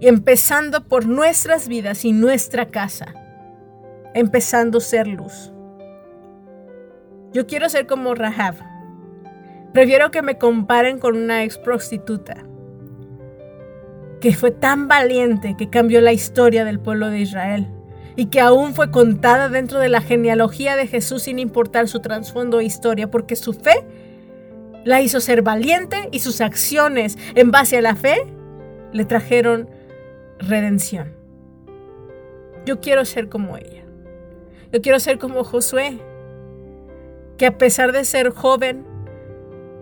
Y 0.00 0.08
empezando 0.08 0.88
por 0.88 1.06
nuestras 1.06 1.68
vidas 1.68 2.04
y 2.04 2.12
nuestra 2.12 2.70
casa. 2.70 3.14
Empezando 4.14 4.78
a 4.78 4.82
ser 4.82 5.06
luz. 5.06 5.52
Yo 7.32 7.46
quiero 7.46 7.68
ser 7.68 7.86
como 7.86 8.14
Rahab. 8.14 8.56
Prefiero 9.72 10.10
que 10.10 10.22
me 10.22 10.38
comparen 10.38 10.98
con 10.98 11.16
una 11.16 11.44
ex 11.44 11.56
prostituta 11.56 12.44
que 14.20 14.34
fue 14.36 14.52
tan 14.52 14.86
valiente 14.86 15.56
que 15.58 15.68
cambió 15.68 16.00
la 16.00 16.12
historia 16.12 16.64
del 16.64 16.78
pueblo 16.78 17.10
de 17.10 17.18
Israel 17.18 17.68
y 18.16 18.26
que 18.26 18.40
aún 18.40 18.74
fue 18.74 18.90
contada 18.90 19.48
dentro 19.48 19.78
de 19.78 19.88
la 19.88 20.00
genealogía 20.00 20.76
de 20.76 20.86
Jesús 20.86 21.24
sin 21.24 21.38
importar 21.38 21.88
su 21.88 22.00
trasfondo 22.00 22.60
e 22.60 22.64
historia, 22.64 23.10
porque 23.10 23.36
su 23.36 23.52
fe 23.52 23.84
la 24.84 25.00
hizo 25.00 25.20
ser 25.20 25.42
valiente 25.42 26.08
y 26.10 26.18
sus 26.18 26.40
acciones 26.40 27.16
en 27.34 27.50
base 27.50 27.78
a 27.78 27.82
la 27.82 27.96
fe 27.96 28.26
le 28.92 29.04
trajeron 29.04 29.68
redención. 30.38 31.12
Yo 32.66 32.80
quiero 32.80 33.04
ser 33.04 33.28
como 33.28 33.56
ella. 33.56 33.82
Yo 34.72 34.80
quiero 34.80 34.98
ser 35.00 35.18
como 35.18 35.44
Josué, 35.44 35.98
que 37.36 37.46
a 37.46 37.58
pesar 37.58 37.92
de 37.92 38.04
ser 38.04 38.30
joven, 38.30 38.84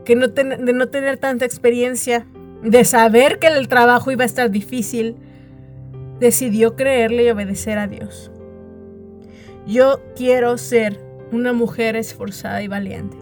que 0.05 0.17
no 0.17 0.29
de 0.29 0.73
no 0.73 0.89
tener 0.89 1.19
tanta 1.19 1.45
experiencia, 1.45 2.27
de 2.63 2.85
saber 2.85 3.39
que 3.39 3.47
el 3.47 3.69
trabajo 3.69 4.11
iba 4.11 4.25
a 4.25 4.27
estar 4.27 4.51
difícil, 4.51 5.17
decidió 6.21 6.77
creerle 6.77 7.25
y 7.25 7.31
obedecer 7.31 7.79
a 7.79 7.87
Dios. 7.87 8.31
Yo 9.67 10.01
quiero 10.17 10.57
ser 10.59 11.01
una 11.33 11.53
mujer 11.53 11.97
esforzada 11.97 12.63
y 12.63 12.69
valiente. 12.69 13.17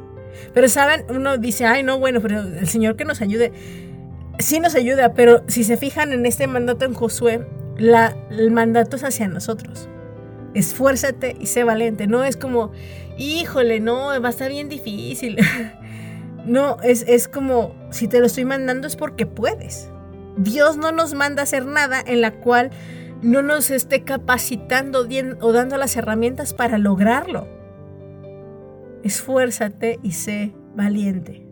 Pero 0.55 0.68
saben, 0.68 1.05
uno 1.09 1.36
dice, 1.38 1.66
ay 1.66 1.82
no, 1.82 1.99
bueno, 1.99 2.20
pero 2.20 2.40
el 2.40 2.68
Señor 2.68 2.96
que 2.96 3.05
nos 3.05 3.20
ayude. 3.20 3.53
Sí 4.38 4.61
nos 4.61 4.74
ayuda, 4.74 5.14
pero 5.14 5.42
si 5.49 5.64
se 5.64 5.76
fijan 5.76 6.12
en 6.12 6.24
este 6.24 6.46
mandato 6.46 6.84
en 6.84 6.94
Josué, 6.94 7.46
la, 7.76 8.16
el 8.30 8.51
mandato 8.51 8.96
es 8.96 9.05
hacia 9.05 9.26
nosotros. 9.28 9.88
Esfuérzate 10.55 11.36
y 11.40 11.46
sé 11.46 11.64
valiente. 11.64 12.07
No 12.07 12.24
es 12.24 12.36
como, 12.36 12.72
híjole, 13.18 13.80
no, 13.80 14.07
va 14.20 14.28
a 14.28 14.30
estar 14.30 14.51
bien 14.51 14.68
difícil. 14.68 15.38
no, 16.46 16.78
es, 16.82 17.05
es 17.09 17.26
como, 17.28 17.74
si 17.90 18.07
te 18.07 18.20
lo 18.20 18.26
estoy 18.26 18.44
mandando 18.44 18.86
es 18.86 18.96
porque 18.96 19.26
puedes. 19.26 19.90
Dios 20.39 20.76
no 20.76 20.93
nos 20.93 21.14
manda 21.14 21.43
a 21.43 21.45
hacer 21.45 21.66
nada 21.66 22.01
en 22.05 22.20
la 22.20 22.32
cual 22.32 22.70
no 23.22 23.43
nos 23.43 23.70
esté 23.70 24.05
capacitando 24.05 25.07
o 25.41 25.53
dando 25.53 25.76
las 25.76 25.97
herramientas 25.97 26.55
para 26.55 26.78
lograrlo. 26.78 27.49
Esfuérzate 29.03 29.99
y 30.03 30.12
sé 30.12 30.53
valiente. 30.74 31.47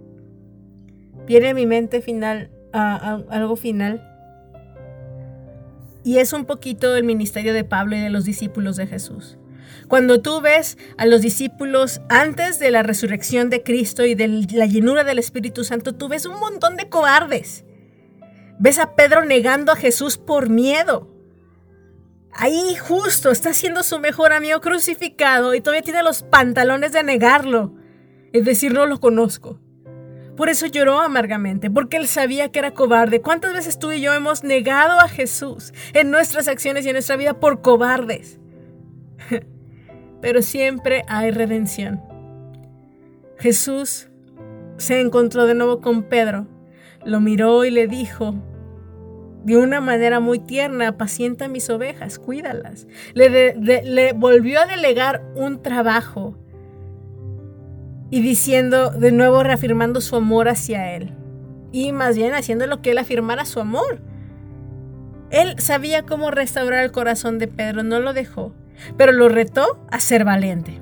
Viene 1.27 1.51
a 1.51 1.55
mi 1.55 1.67
mente 1.67 2.01
final, 2.01 2.51
a- 2.73 2.95
a- 2.97 3.25
algo 3.35 3.57
final. 3.57 4.03
Y 6.05 6.19
es 6.19 6.33
un 6.33 6.45
poquito 6.45 6.95
el 6.95 7.03
ministerio 7.05 7.53
de 7.53 7.65
Pablo 7.65 7.97
y 7.97 8.01
de 8.01 8.11
los 8.11 8.25
discípulos 8.25 8.77
de 8.77 8.87
Jesús. 8.87 9.39
Cuando 9.89 10.21
tú 10.23 10.41
ves 10.41 10.79
a 10.97 11.07
los 11.07 11.21
discípulos 11.21 12.01
antes 12.09 12.59
de 12.61 12.71
la 12.71 12.83
resurrección 12.85 13.51
de 13.51 13.63
Cristo 13.63 14.05
y 14.05 14.15
de 14.15 14.29
la 14.53 14.67
llenura 14.67 15.03
del 15.05 15.19
Espíritu 15.19 15.65
Santo, 15.65 15.95
tú 15.95 16.09
ves 16.09 16.27
un 16.27 16.39
montón 16.39 16.77
de 16.77 16.89
cobardes. 16.89 17.65
Ves 18.59 18.79
a 18.79 18.95
Pedro 18.95 19.25
negando 19.25 19.73
a 19.73 19.77
Jesús 19.77 20.19
por 20.19 20.49
miedo. 20.49 21.13
Ahí 22.33 22.77
justo 22.77 23.31
está 23.31 23.53
siendo 23.53 23.83
su 23.83 23.99
mejor 23.99 24.33
amigo 24.33 24.61
crucificado 24.61 25.55
y 25.55 25.61
todavía 25.61 25.83
tiene 25.83 26.03
los 26.03 26.23
pantalones 26.23 26.93
de 26.93 27.03
negarlo. 27.03 27.75
Es 28.33 28.45
decir, 28.45 28.73
no 28.73 28.87
lo 28.87 29.01
conozco. 29.01 29.59
Por 30.37 30.51
eso 30.51 30.67
lloró 30.67 31.01
amargamente, 31.01 31.71
porque 31.71 31.97
él 31.97 32.07
sabía 32.07 32.51
que 32.51 32.59
era 32.59 32.73
cobarde. 32.73 33.23
¿Cuántas 33.23 33.55
veces 33.55 33.79
tú 33.79 33.91
y 33.91 34.03
yo 34.03 34.13
hemos 34.13 34.45
negado 34.45 35.01
a 35.01 35.09
Jesús 35.09 35.73
en 35.95 36.11
nuestras 36.11 36.47
acciones 36.47 36.85
y 36.85 36.91
en 36.91 36.95
nuestra 36.95 37.17
vida 37.17 37.41
por 37.41 37.63
cobardes? 37.63 38.39
Pero 40.21 40.43
siempre 40.43 41.05
hay 41.09 41.31
redención. 41.31 42.03
Jesús 43.39 44.09
se 44.77 45.01
encontró 45.01 45.47
de 45.47 45.55
nuevo 45.55 45.81
con 45.81 46.03
Pedro, 46.03 46.47
lo 47.07 47.21
miró 47.21 47.65
y 47.65 47.71
le 47.71 47.87
dijo, 47.87 48.35
de 49.45 49.57
una 49.57 49.81
manera 49.81 50.19
muy 50.19 50.41
tierna, 50.41 50.89
apacienta 50.89 51.47
mis 51.49 51.71
ovejas, 51.71 52.19
cuídalas. 52.19 52.89
Le, 53.15 53.55
le 53.55 54.13
volvió 54.13 54.61
a 54.61 54.67
delegar 54.67 55.23
un 55.37 55.63
trabajo 55.63 56.37
y 58.11 58.21
diciendo, 58.21 58.91
de 58.91 59.13
nuevo 59.13 59.43
reafirmando 59.43 60.01
su 60.01 60.17
amor 60.17 60.49
hacia 60.49 60.95
él. 60.95 61.15
Y 61.71 61.93
más 61.93 62.17
bien 62.17 62.35
haciendo 62.35 62.67
lo 62.67 62.83
que 62.83 62.91
él 62.91 62.99
afirmara 62.99 63.45
su 63.45 63.61
amor. 63.61 64.01
Él 65.31 65.59
sabía 65.59 66.03
cómo 66.03 66.31
restaurar 66.31 66.85
el 66.85 66.93
corazón 66.93 67.39
de 67.39 67.49
Pedro, 67.49 67.83
no 67.83 68.01
lo 68.01 68.13
dejó, 68.13 68.53
pero 68.97 69.13
lo 69.13 69.29
retó 69.29 69.81
a 69.91 70.01
ser 70.01 70.25
valiente. 70.25 70.81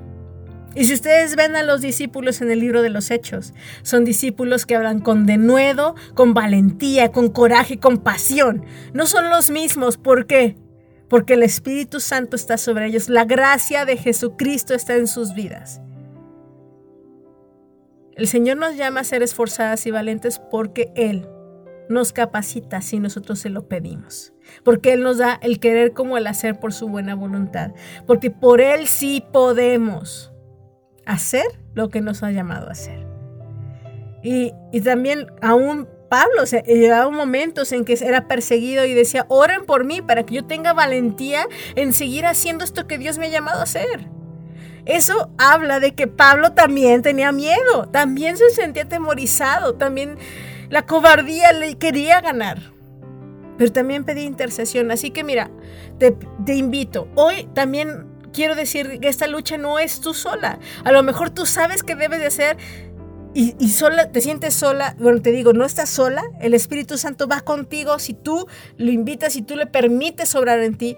Y 0.75 0.83
si 0.83 0.93
ustedes 0.93 1.37
ven 1.37 1.55
a 1.55 1.63
los 1.63 1.79
discípulos 1.79 2.41
en 2.41 2.51
el 2.51 2.59
libro 2.59 2.81
de 2.81 2.89
los 2.89 3.09
Hechos, 3.09 3.53
son 3.81 4.03
discípulos 4.03 4.65
que 4.65 4.75
hablan 4.75 4.99
con 4.99 5.25
denuedo, 5.25 5.95
con 6.13 6.33
valentía, 6.33 7.13
con 7.13 7.29
coraje, 7.29 7.79
con 7.79 7.99
pasión. 7.99 8.65
No 8.93 9.07
son 9.07 9.29
los 9.29 9.49
mismos, 9.49 9.97
¿por 9.97 10.27
qué? 10.27 10.57
Porque 11.07 11.35
el 11.35 11.43
Espíritu 11.43 12.01
Santo 12.01 12.35
está 12.35 12.57
sobre 12.57 12.87
ellos, 12.87 13.07
la 13.07 13.23
gracia 13.23 13.85
de 13.85 13.95
Jesucristo 13.95 14.73
está 14.73 14.95
en 14.95 15.07
sus 15.07 15.33
vidas. 15.33 15.81
El 18.15 18.27
Señor 18.27 18.57
nos 18.57 18.75
llama 18.75 19.01
a 19.01 19.05
ser 19.05 19.23
esforzadas 19.23 19.85
y 19.87 19.91
valientes 19.91 20.39
porque 20.39 20.91
Él 20.95 21.27
nos 21.89 22.13
capacita 22.13 22.81
si 22.81 22.99
nosotros 22.99 23.39
se 23.39 23.49
lo 23.49 23.67
pedimos. 23.67 24.33
Porque 24.63 24.93
Él 24.93 25.03
nos 25.03 25.19
da 25.19 25.39
el 25.41 25.59
querer 25.59 25.93
como 25.93 26.17
el 26.17 26.27
hacer 26.27 26.59
por 26.59 26.73
su 26.73 26.87
buena 26.87 27.15
voluntad. 27.15 27.71
Porque 28.05 28.31
por 28.31 28.61
Él 28.61 28.87
sí 28.87 29.23
podemos 29.31 30.34
hacer 31.05 31.45
lo 31.73 31.89
que 31.89 32.01
nos 32.01 32.23
ha 32.23 32.31
llamado 32.31 32.67
a 32.67 32.71
hacer. 32.71 33.05
Y, 34.23 34.53
y 34.71 34.81
también 34.81 35.27
aún 35.41 35.87
Pablo 36.09 36.45
se 36.45 36.61
llegaba 36.61 37.09
momentos 37.09 37.71
en 37.71 37.85
que 37.85 37.97
era 38.01 38.27
perseguido 38.27 38.85
y 38.85 38.93
decía, 38.93 39.25
oren 39.27 39.65
por 39.65 39.85
mí 39.85 40.01
para 40.01 40.25
que 40.25 40.35
yo 40.35 40.45
tenga 40.45 40.73
valentía 40.73 41.47
en 41.75 41.93
seguir 41.93 42.25
haciendo 42.25 42.63
esto 42.63 42.87
que 42.87 42.97
Dios 42.97 43.17
me 43.17 43.27
ha 43.27 43.29
llamado 43.29 43.59
a 43.59 43.63
hacer. 43.63 44.07
Eso 44.85 45.31
habla 45.37 45.79
de 45.79 45.95
que 45.95 46.07
Pablo 46.07 46.53
también 46.53 47.01
tenía 47.01 47.31
miedo, 47.31 47.89
también 47.91 48.37
se 48.37 48.51
sentía 48.51 48.83
atemorizado, 48.83 49.75
también 49.75 50.17
la 50.69 50.85
cobardía 50.85 51.51
le 51.53 51.75
quería 51.75 52.21
ganar. 52.21 52.71
Pero 53.57 53.71
también 53.71 54.03
pedía 54.03 54.23
intercesión. 54.23 54.91
Así 54.91 55.11
que 55.11 55.23
mira, 55.23 55.49
te, 55.97 56.15
te 56.45 56.55
invito. 56.55 57.07
Hoy 57.15 57.47
también 57.53 58.05
quiero 58.35 58.53
decir 58.53 58.99
que 58.99 59.07
esta 59.07 59.27
lucha 59.27 59.57
no 59.57 59.79
es 59.79 60.01
tú 60.01 60.13
sola. 60.13 60.59
A 60.83 60.91
lo 60.91 61.01
mejor 61.01 61.29
tú 61.29 61.45
sabes 61.45 61.81
que 61.81 61.95
debes 61.95 62.19
de 62.19 62.27
hacer 62.27 62.57
y, 63.33 63.55
y 63.59 63.69
sola, 63.69 64.11
te 64.11 64.21
sientes 64.21 64.53
sola. 64.53 64.95
Bueno, 64.99 65.21
te 65.21 65.31
digo, 65.31 65.53
no 65.53 65.65
estás 65.65 65.89
sola. 65.89 66.23
El 66.39 66.53
Espíritu 66.53 66.97
Santo 66.97 67.27
va 67.27 67.41
contigo 67.41 67.97
si 67.97 68.13
tú 68.13 68.47
lo 68.77 68.91
invitas, 68.91 69.33
si 69.33 69.41
tú 69.41 69.55
le 69.55 69.65
permites 69.65 70.35
obrar 70.35 70.59
en 70.59 70.77
ti. 70.77 70.97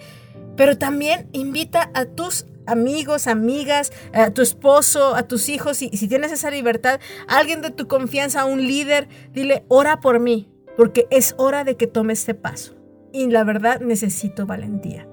Pero 0.56 0.78
también 0.78 1.30
invita 1.32 1.92
a 1.94 2.06
tus 2.06 2.46
amigos, 2.66 3.28
amigas, 3.28 3.94
a 4.14 4.32
tu 4.32 4.42
esposo, 4.42 5.16
a 5.16 5.24
tus 5.24 5.50
hijos, 5.50 5.82
y 5.82 5.90
si 5.90 6.08
tienes 6.08 6.32
esa 6.32 6.52
libertad, 6.52 7.00
alguien 7.28 7.62
de 7.62 7.72
tu 7.72 7.88
confianza, 7.88 8.42
a 8.42 8.46
un 8.46 8.62
líder, 8.68 9.08
dile, 9.34 9.64
ora 9.70 10.00
por 10.02 10.20
mí, 10.20 10.50
porque 10.76 11.08
es 11.10 11.34
hora 11.38 11.64
de 11.64 11.78
que 11.78 11.88
tome 11.88 12.14
este 12.14 12.34
paso. 12.34 12.76
Y 13.14 13.28
la 13.28 13.44
verdad 13.44 13.80
necesito 13.80 14.46
valentía. 14.46 15.08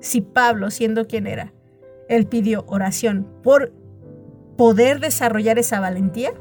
Si 0.00 0.22
Pablo, 0.22 0.70
siendo 0.70 1.06
quien 1.06 1.26
era, 1.26 1.52
él 2.08 2.26
pidió 2.26 2.64
oración 2.66 3.26
por 3.42 3.72
poder 4.56 5.00
desarrollar 5.00 5.58
esa 5.58 5.80
valentía, 5.80 6.32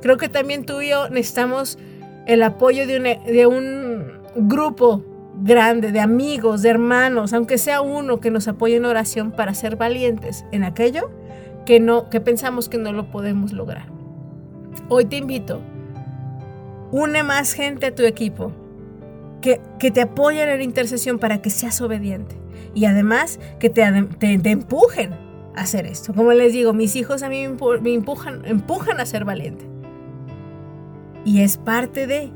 creo 0.00 0.16
que 0.16 0.28
también 0.28 0.64
tú 0.64 0.80
y 0.80 0.90
yo 0.90 1.08
necesitamos 1.08 1.78
el 2.26 2.42
apoyo 2.42 2.86
de 2.86 3.46
un, 3.46 4.18
grupo 4.36 5.02
grande, 5.42 5.90
de 5.90 6.00
amigos, 6.00 6.62
de 6.62 6.68
hermanos, 6.68 7.32
aunque 7.32 7.58
sea 7.58 7.80
uno 7.80 8.20
que 8.20 8.30
nos 8.30 8.46
apoye 8.46 8.76
en 8.76 8.84
oración 8.84 9.32
para 9.32 9.54
ser 9.54 9.76
valientes 9.76 10.44
en 10.52 10.62
aquello 10.62 11.10
que 11.64 11.80
no, 11.80 12.08
que 12.10 12.20
pensamos 12.20 12.68
que 12.68 12.78
no 12.78 12.92
lo 12.92 13.10
podemos 13.10 13.52
lograr. 13.52 13.86
Hoy 14.88 15.06
te 15.06 15.16
invito, 15.16 15.60
une 16.92 17.22
más 17.22 17.54
gente 17.54 17.86
a 17.86 17.94
tu 17.94 18.04
equipo, 18.04 18.52
que, 19.40 19.60
que 19.78 19.90
te 19.90 20.02
apoyen 20.02 20.48
en 20.48 20.58
la 20.58 20.64
intercesión 20.64 21.18
para 21.18 21.40
que 21.40 21.50
seas 21.50 21.80
obediente 21.80 22.36
y 22.74 22.84
además 22.84 23.40
que 23.58 23.70
te, 23.70 23.82
te, 24.18 24.50
empujen 24.50 25.12
a 25.54 25.62
hacer 25.62 25.86
esto. 25.86 26.14
Como 26.14 26.32
les 26.32 26.52
digo, 26.52 26.72
mis 26.72 26.96
hijos 26.96 27.22
a 27.22 27.28
mí 27.28 27.46
me 27.82 27.94
empujan, 27.94 28.44
empujan 28.44 29.00
a 29.00 29.06
ser 29.06 29.24
valiente. 29.24 29.66
Y 31.24 31.40
es 31.40 31.58
parte 31.58 32.06
de 32.06 32.32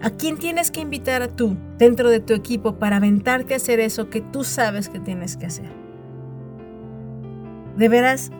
¿A 0.00 0.10
quién 0.10 0.38
tienes 0.38 0.70
que 0.70 0.80
invitar 0.80 1.22
a 1.22 1.28
tú 1.28 1.56
dentro 1.76 2.08
de 2.08 2.20
tu 2.20 2.32
equipo 2.32 2.76
para 2.76 2.98
aventarte 2.98 3.54
a 3.54 3.56
hacer 3.56 3.80
eso 3.80 4.10
que 4.10 4.20
tú 4.20 4.44
sabes 4.44 4.88
que 4.88 5.00
tienes 5.00 5.36
que 5.36 5.46
hacer? 5.46 5.70
De 7.76 7.88
veras, 7.88 8.30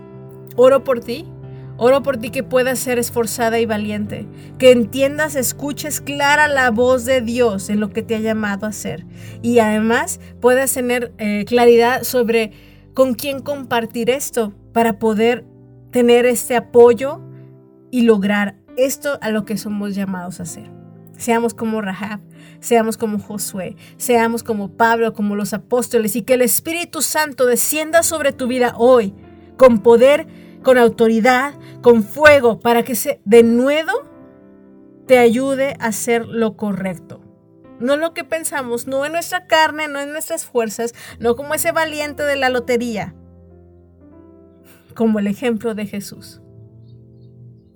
oro 0.54 0.84
por 0.84 1.00
ti. 1.00 1.26
Oro 1.80 2.02
por 2.02 2.16
ti 2.16 2.30
que 2.30 2.42
puedas 2.42 2.80
ser 2.80 2.98
esforzada 2.98 3.60
y 3.60 3.66
valiente, 3.66 4.26
que 4.58 4.72
entiendas, 4.72 5.36
escuches 5.36 6.00
clara 6.00 6.48
la 6.48 6.72
voz 6.72 7.04
de 7.04 7.20
Dios 7.20 7.70
en 7.70 7.78
lo 7.78 7.90
que 7.90 8.02
te 8.02 8.16
ha 8.16 8.20
llamado 8.20 8.66
a 8.66 8.70
hacer 8.70 9.06
y 9.42 9.60
además 9.60 10.18
puedas 10.40 10.74
tener 10.74 11.12
eh, 11.18 11.44
claridad 11.46 12.02
sobre 12.02 12.50
con 12.94 13.14
quién 13.14 13.38
compartir 13.38 14.10
esto 14.10 14.52
para 14.72 14.98
poder 14.98 15.44
tener 15.92 16.26
este 16.26 16.56
apoyo 16.56 17.20
y 17.92 18.02
lograr 18.02 18.56
esto 18.76 19.18
a 19.22 19.30
lo 19.30 19.44
que 19.44 19.56
somos 19.56 19.94
llamados 19.94 20.40
a 20.40 20.42
hacer. 20.42 20.68
Seamos 21.16 21.54
como 21.54 21.80
Rahab, 21.80 22.20
seamos 22.58 22.96
como 22.96 23.20
Josué, 23.20 23.76
seamos 23.98 24.42
como 24.42 24.70
Pablo, 24.72 25.12
como 25.12 25.36
los 25.36 25.52
apóstoles 25.52 26.16
y 26.16 26.22
que 26.22 26.34
el 26.34 26.42
Espíritu 26.42 27.02
Santo 27.02 27.46
descienda 27.46 28.02
sobre 28.02 28.32
tu 28.32 28.48
vida 28.48 28.74
hoy 28.76 29.14
con 29.56 29.80
poder, 29.80 30.26
con 30.62 30.78
autoridad, 30.78 31.54
con 31.82 32.02
fuego, 32.02 32.60
para 32.60 32.82
que 32.82 32.94
se, 32.94 33.20
de 33.24 33.42
nuevo 33.42 33.92
te 35.06 35.18
ayude 35.18 35.76
a 35.80 35.86
hacer 35.86 36.26
lo 36.26 36.56
correcto. 36.56 37.20
No 37.80 37.96
lo 37.96 38.12
que 38.12 38.24
pensamos, 38.24 38.86
no 38.86 39.06
en 39.06 39.12
nuestra 39.12 39.46
carne, 39.46 39.88
no 39.88 40.00
en 40.00 40.12
nuestras 40.12 40.44
fuerzas, 40.44 40.94
no 41.20 41.36
como 41.36 41.54
ese 41.54 41.72
valiente 41.72 42.24
de 42.24 42.36
la 42.36 42.48
lotería, 42.48 43.14
como 44.94 45.20
el 45.20 45.28
ejemplo 45.28 45.74
de 45.74 45.86
Jesús. 45.86 46.42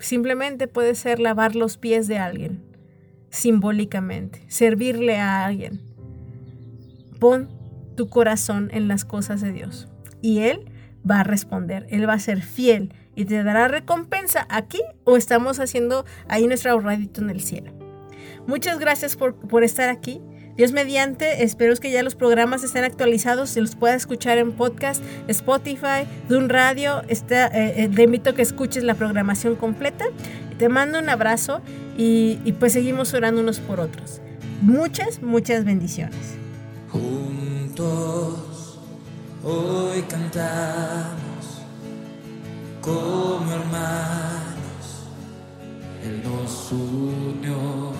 Simplemente 0.01 0.67
puede 0.67 0.97
ser 0.97 1.21
lavar 1.21 1.55
los 1.55 1.77
pies 1.77 2.09
de 2.09 2.19
alguien 2.19 2.73
simbólicamente, 3.33 4.45
servirle 4.49 5.17
a 5.17 5.45
alguien. 5.45 5.81
Pon 7.19 7.49
tu 7.97 8.09
corazón 8.09 8.69
en 8.73 8.89
las 8.89 9.05
cosas 9.05 9.41
de 9.41 9.53
Dios 9.53 9.89
y 10.21 10.41
Él 10.41 10.71
va 11.09 11.21
a 11.21 11.25
responder, 11.25 11.87
Él 11.91 12.09
va 12.09 12.15
a 12.15 12.19
ser 12.19 12.43
fiel 12.43 12.95
y 13.15 13.25
te 13.25 13.43
dará 13.43 13.69
recompensa 13.69 14.47
aquí 14.49 14.81
o 15.05 15.17
estamos 15.17 15.61
haciendo 15.61 16.05
ahí 16.29 16.47
nuestro 16.47 16.73
ahorradito 16.73 17.21
en 17.21 17.31
el 17.31 17.41
cielo. 17.41 17.73
Muchas 18.47 18.79
gracias 18.79 19.17
por, 19.17 19.35
por 19.35 19.65
estar 19.65 19.89
aquí. 19.89 20.21
Dios 20.57 20.73
mediante, 20.73 21.45
espero 21.45 21.75
que 21.77 21.91
ya 21.91 22.03
los 22.03 22.15
programas 22.15 22.63
estén 22.63 22.85
actualizados, 22.85 23.49
se 23.49 23.61
los 23.61 23.75
pueda 23.75 23.95
escuchar 23.95 24.37
en 24.37 24.53
podcast, 24.53 25.03
Spotify, 25.29 26.07
Dun 26.29 26.51
Radio. 26.51 27.03
Está, 27.09 27.47
eh, 27.47 27.89
te 27.95 28.03
invito 28.03 28.31
a 28.31 28.35
que 28.35 28.43
escuches 28.43 28.85
la 28.85 28.95
programación 28.95 29.57
completa. 29.57 30.05
Te 30.59 30.69
mando 30.69 30.99
un 30.99 31.09
abrazo 31.09 31.63
y, 31.97 32.39
y 32.45 32.53
pues 32.53 32.75
seguimos 32.75 33.15
orando 33.15 33.41
unos 33.41 33.61
por 33.61 33.81
otros. 33.81 34.21
Muchas, 34.61 35.23
muchas 35.23 35.65
bendiciones. 35.65 36.37
Juntos 36.91 38.52
Hoy 39.45 40.03
cantamos 40.03 41.59
como 42.81 43.51
hermanos, 43.51 45.09
Él 46.05 46.23
nos 46.23 46.71
unió. 46.71 47.93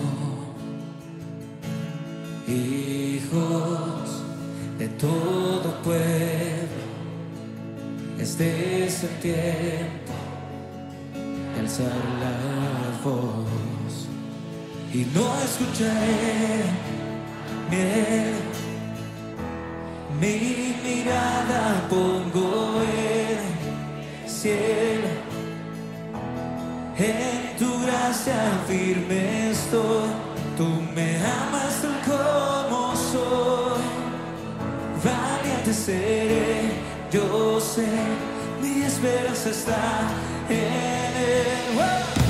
Hijos 2.47 4.23
de 4.79 4.87
todo 4.87 5.81
pueblo, 5.83 6.83
este 8.17 8.85
es 8.85 9.01
tiempo. 9.21 10.13
De 11.55 11.59
alzar 11.59 11.91
la 12.21 13.03
voz 13.03 14.07
y 14.93 15.05
no 15.13 15.35
escucharé 15.43 16.63
miedo. 17.69 18.52
Mi 20.23 20.73
mirada 20.81 21.85
pongo 21.89 22.81
en 22.81 23.39
el 24.23 24.29
cielo, 24.29 25.09
en 26.97 27.57
tu 27.59 27.83
gracia 27.83 28.39
firme 28.65 29.49
estoy, 29.51 30.07
tú 30.57 30.69
me 30.95 31.17
amas 31.17 31.81
tal 31.81 31.97
como 32.07 32.95
soy, 32.95 33.83
valiente 35.03 35.73
seré, 35.73 36.71
yo 37.11 37.59
sé, 37.59 37.89
mi 38.61 38.83
esperanza 38.83 39.49
está 39.49 39.99
en 40.49 41.17
él. 41.17 42.22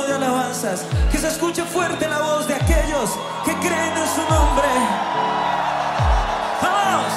de 0.00 0.14
alabanzas, 0.14 0.86
que 1.10 1.18
se 1.18 1.28
escuche 1.28 1.62
fuerte 1.64 2.08
la 2.08 2.18
voz 2.18 2.48
de 2.48 2.54
aquellos 2.54 3.10
que 3.44 3.52
creen 3.56 3.94
en 3.94 4.08
su 4.08 4.22
nombre. 4.22 4.68
¡Vamos! 6.62 7.12